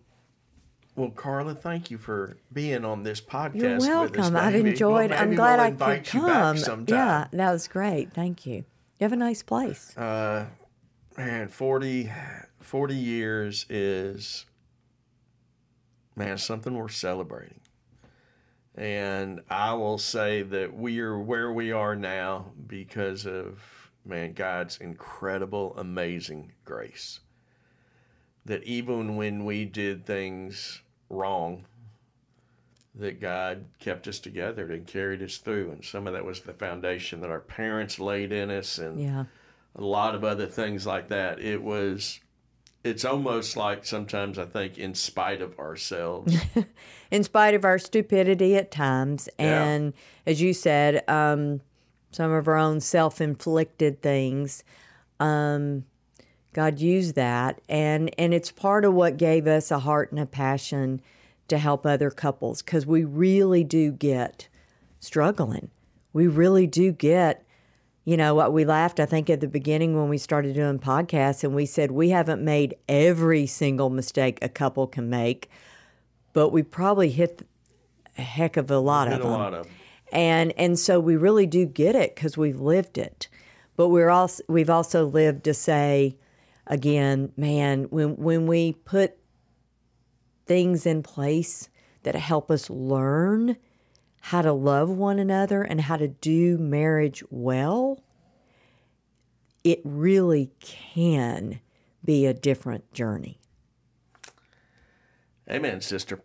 well, 0.95 1.11
Carla, 1.11 1.53
thank 1.53 1.91
you 1.91 1.99
for 1.99 2.37
being 2.51 2.83
on 2.83 3.03
this 3.03 3.21
podcast. 3.21 3.55
You're 3.55 3.77
welcome. 3.77 4.35
Us, 4.35 4.41
I've 4.41 4.55
enjoyed. 4.55 5.11
well, 5.11 5.21
I'm 5.21 5.35
glad 5.35 5.77
we'll 5.79 5.87
I 5.87 5.99
could 5.99 6.05
come. 6.07 6.85
Yeah, 6.87 7.27
that 7.31 7.51
was 7.51 7.67
great. 7.67 8.13
Thank 8.13 8.47
you. 8.47 8.65
You 8.99 9.03
have 9.03 9.13
a 9.13 9.15
nice 9.15 9.43
place. 9.43 9.95
Uh, 9.95 10.47
man, 11.15 11.49
40, 11.49 12.11
40 12.61 12.95
years 12.95 13.67
is 13.69 14.46
man 16.17 16.37
something 16.37 16.73
worth 16.73 16.93
celebrating. 16.93 17.61
And 18.75 19.41
I 19.49 19.73
will 19.73 19.97
say 19.97 20.43
that 20.43 20.75
we 20.75 20.99
are 20.99 21.17
where 21.17 21.51
we 21.51 21.71
are 21.71 21.95
now 21.95 22.51
because 22.67 23.25
of, 23.25 23.91
man, 24.05 24.33
God's 24.33 24.77
incredible, 24.77 25.75
amazing 25.77 26.51
grace. 26.65 27.21
That 28.45 28.63
even 28.63 29.15
when 29.15 29.45
we 29.45 29.65
did 29.65 30.05
things 30.05 30.81
wrong, 31.09 31.65
that 32.95 33.19
God 33.19 33.65
kept 33.79 34.07
us 34.07 34.19
together 34.19 34.71
and 34.71 34.85
carried 34.85 35.21
us 35.21 35.37
through. 35.37 35.71
And 35.71 35.83
some 35.83 36.07
of 36.07 36.13
that 36.13 36.25
was 36.25 36.41
the 36.41 36.53
foundation 36.53 37.21
that 37.21 37.29
our 37.29 37.39
parents 37.39 37.99
laid 37.99 38.31
in 38.31 38.49
us 38.49 38.77
and 38.77 38.99
yeah. 38.99 39.25
a 39.75 39.83
lot 39.83 40.15
of 40.15 40.23
other 40.23 40.47
things 40.47 40.85
like 40.85 41.07
that. 41.09 41.39
It 41.39 41.61
was 41.61 42.19
it's 42.87 43.05
almost 43.05 43.57
like 43.57 43.85
sometimes 43.85 44.39
I 44.39 44.45
think 44.45 44.77
in 44.77 44.95
spite 44.95 45.41
of 45.41 45.59
ourselves. 45.59 46.35
in 47.11 47.23
spite 47.23 47.53
of 47.53 47.65
our 47.65 47.77
stupidity 47.77 48.55
at 48.55 48.71
times. 48.71 49.29
And 49.37 49.93
yeah. 49.93 50.31
as 50.31 50.41
you 50.41 50.53
said, 50.53 51.03
um, 51.09 51.61
some 52.11 52.31
of 52.31 52.47
our 52.47 52.55
own 52.55 52.79
self 52.79 53.21
inflicted 53.21 54.01
things. 54.01 54.63
Um, 55.19 55.85
God 56.53 56.79
used 56.79 57.15
that, 57.15 57.61
and 57.69 58.09
and 58.17 58.33
it's 58.33 58.51
part 58.51 58.85
of 58.85 58.93
what 58.93 59.17
gave 59.17 59.45
us 59.45 59.69
a 59.69 59.79
heart 59.79 60.11
and 60.11 60.19
a 60.19 60.25
passion 60.25 61.01
to 61.47 61.57
help 61.57 61.85
other 61.85 62.09
couples 62.09 62.61
because 62.61 62.85
we 62.85 63.03
really 63.03 63.63
do 63.63 63.91
get 63.91 64.47
struggling. 64.99 65.69
We 66.13 66.27
really 66.27 66.65
do 66.65 66.91
get 66.91 67.45
you 68.07 68.15
know 68.15 68.33
what 68.33 68.53
we 68.53 68.63
laughed 68.63 69.01
i 69.01 69.05
think 69.05 69.29
at 69.29 69.41
the 69.41 69.47
beginning 69.49 69.93
when 69.93 70.07
we 70.07 70.17
started 70.17 70.55
doing 70.55 70.79
podcasts 70.79 71.43
and 71.43 71.53
we 71.53 71.65
said 71.65 71.91
we 71.91 72.09
haven't 72.09 72.41
made 72.41 72.73
every 72.87 73.45
single 73.45 73.89
mistake 73.89 74.39
a 74.41 74.47
couple 74.47 74.87
can 74.87 75.09
make 75.09 75.49
but 76.31 76.49
we 76.49 76.63
probably 76.63 77.09
hit 77.09 77.45
a 78.17 78.21
heck 78.21 78.55
of 78.55 78.71
a 78.71 78.79
lot 78.79 79.09
of 79.09 79.19
a 79.19 79.23
them 79.23 79.31
lot 79.31 79.53
of 79.53 79.65
them. 79.65 79.73
and 80.13 80.53
and 80.57 80.79
so 80.79 81.01
we 81.01 81.17
really 81.17 81.45
do 81.45 81.65
get 81.65 81.95
it 81.95 82.15
because 82.15 82.37
we've 82.37 82.61
lived 82.61 82.97
it 82.97 83.27
but 83.75 83.89
we're 83.89 84.09
also 84.09 84.41
we've 84.47 84.69
also 84.69 85.05
lived 85.05 85.43
to 85.43 85.53
say 85.53 86.15
again 86.65 87.29
man 87.35 87.83
when 87.89 88.15
when 88.15 88.47
we 88.47 88.71
put 88.71 89.17
things 90.45 90.85
in 90.85 91.03
place 91.03 91.67
that 92.03 92.15
help 92.15 92.49
us 92.49 92.69
learn 92.69 93.57
how 94.27 94.41
to 94.41 94.51
love 94.53 94.89
one 94.89 95.19
another 95.19 95.61
and 95.61 95.81
how 95.81 95.97
to 95.97 96.07
do 96.07 96.57
marriage 96.57 97.23
well 97.29 97.99
it 99.63 99.81
really 99.83 100.51
can 100.59 101.59
be 102.03 102.25
a 102.25 102.33
different 102.33 102.91
journey 102.93 103.39
Amen, 105.49 105.79
sister 105.79 106.19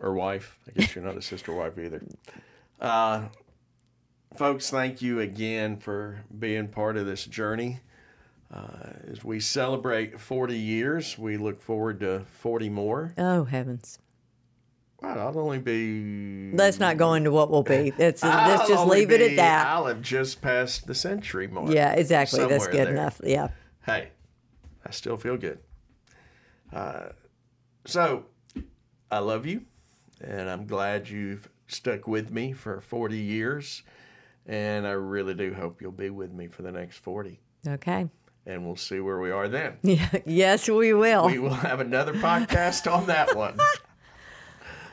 or 0.00 0.14
wife. 0.14 0.56
I 0.68 0.78
guess 0.78 0.94
you're 0.94 1.04
not 1.04 1.16
a 1.16 1.22
sister 1.22 1.52
wife 1.52 1.78
either. 1.78 2.00
Uh, 2.80 3.24
folks, 4.36 4.70
thank 4.70 5.02
you 5.02 5.18
again 5.18 5.78
for 5.78 6.22
being 6.38 6.68
part 6.68 6.96
of 6.96 7.04
this 7.06 7.24
journey. 7.24 7.80
Uh, 8.54 8.90
as 9.10 9.24
we 9.24 9.40
celebrate 9.40 10.20
40 10.20 10.56
years, 10.56 11.18
we 11.18 11.36
look 11.36 11.60
forward 11.60 11.98
to 12.00 12.24
40 12.30 12.68
more. 12.68 13.14
oh 13.18 13.44
heavens 13.44 13.98
I'll 15.02 15.38
only 15.38 15.58
be. 15.58 16.52
let's 16.56 16.78
not 16.78 16.96
go 16.96 17.14
into 17.14 17.30
what 17.30 17.50
will 17.50 17.62
be 17.62 17.92
let's, 17.98 18.22
let's 18.22 18.68
just 18.68 18.86
leave 18.86 19.10
it 19.10 19.20
at 19.20 19.36
that 19.36 19.66
I'll 19.66 19.86
have 19.86 20.00
just 20.02 20.40
passed 20.40 20.86
the 20.86 20.94
century 20.94 21.48
mark. 21.48 21.70
yeah 21.72 21.92
exactly 21.92 22.46
that's 22.46 22.66
good 22.66 22.86
there. 22.86 22.92
enough 22.92 23.20
yeah 23.24 23.48
hey, 23.86 24.10
I 24.86 24.90
still 24.90 25.16
feel 25.16 25.36
good. 25.36 25.58
Uh, 26.72 27.08
so, 27.84 28.24
I 29.10 29.18
love 29.18 29.44
you, 29.46 29.62
and 30.20 30.48
I'm 30.48 30.66
glad 30.66 31.08
you've 31.08 31.48
stuck 31.66 32.06
with 32.06 32.30
me 32.30 32.52
for 32.52 32.80
40 32.80 33.18
years, 33.18 33.82
and 34.46 34.86
I 34.86 34.92
really 34.92 35.34
do 35.34 35.52
hope 35.52 35.82
you'll 35.82 35.92
be 35.92 36.10
with 36.10 36.32
me 36.32 36.48
for 36.48 36.62
the 36.62 36.72
next 36.72 36.98
40, 36.98 37.40
okay 37.66 38.08
and 38.44 38.66
we'll 38.66 38.74
see 38.74 38.98
where 38.98 39.20
we 39.20 39.30
are 39.30 39.46
then. 39.46 39.76
Yeah, 39.82 40.08
yes, 40.26 40.68
we 40.68 40.92
will. 40.92 41.26
We 41.26 41.38
will 41.38 41.54
have 41.54 41.78
another 41.78 42.12
podcast 42.12 42.92
on 42.92 43.06
that 43.06 43.36
one. 43.36 43.56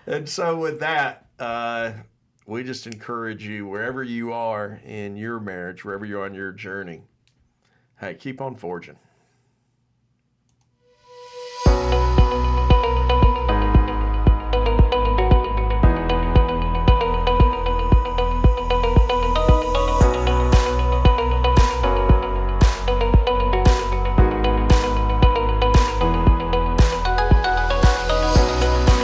and 0.10 0.28
so, 0.28 0.58
with 0.58 0.80
that, 0.80 1.28
uh, 1.38 1.91
we 2.48 2.63
just 2.63 2.88
encourage 2.88 3.45
you, 3.45 3.67
wherever 3.67 4.02
you 4.04 4.34
are 4.34 4.82
in 4.84 5.15
your 5.15 5.39
marriage, 5.39 5.86
wherever 5.86 6.04
you're 6.04 6.26
on 6.26 6.34
your 6.34 6.52
journey, 6.52 7.04
hey, 8.00 8.15
keep 8.15 8.41
on 8.41 8.56
forging. 8.56 8.98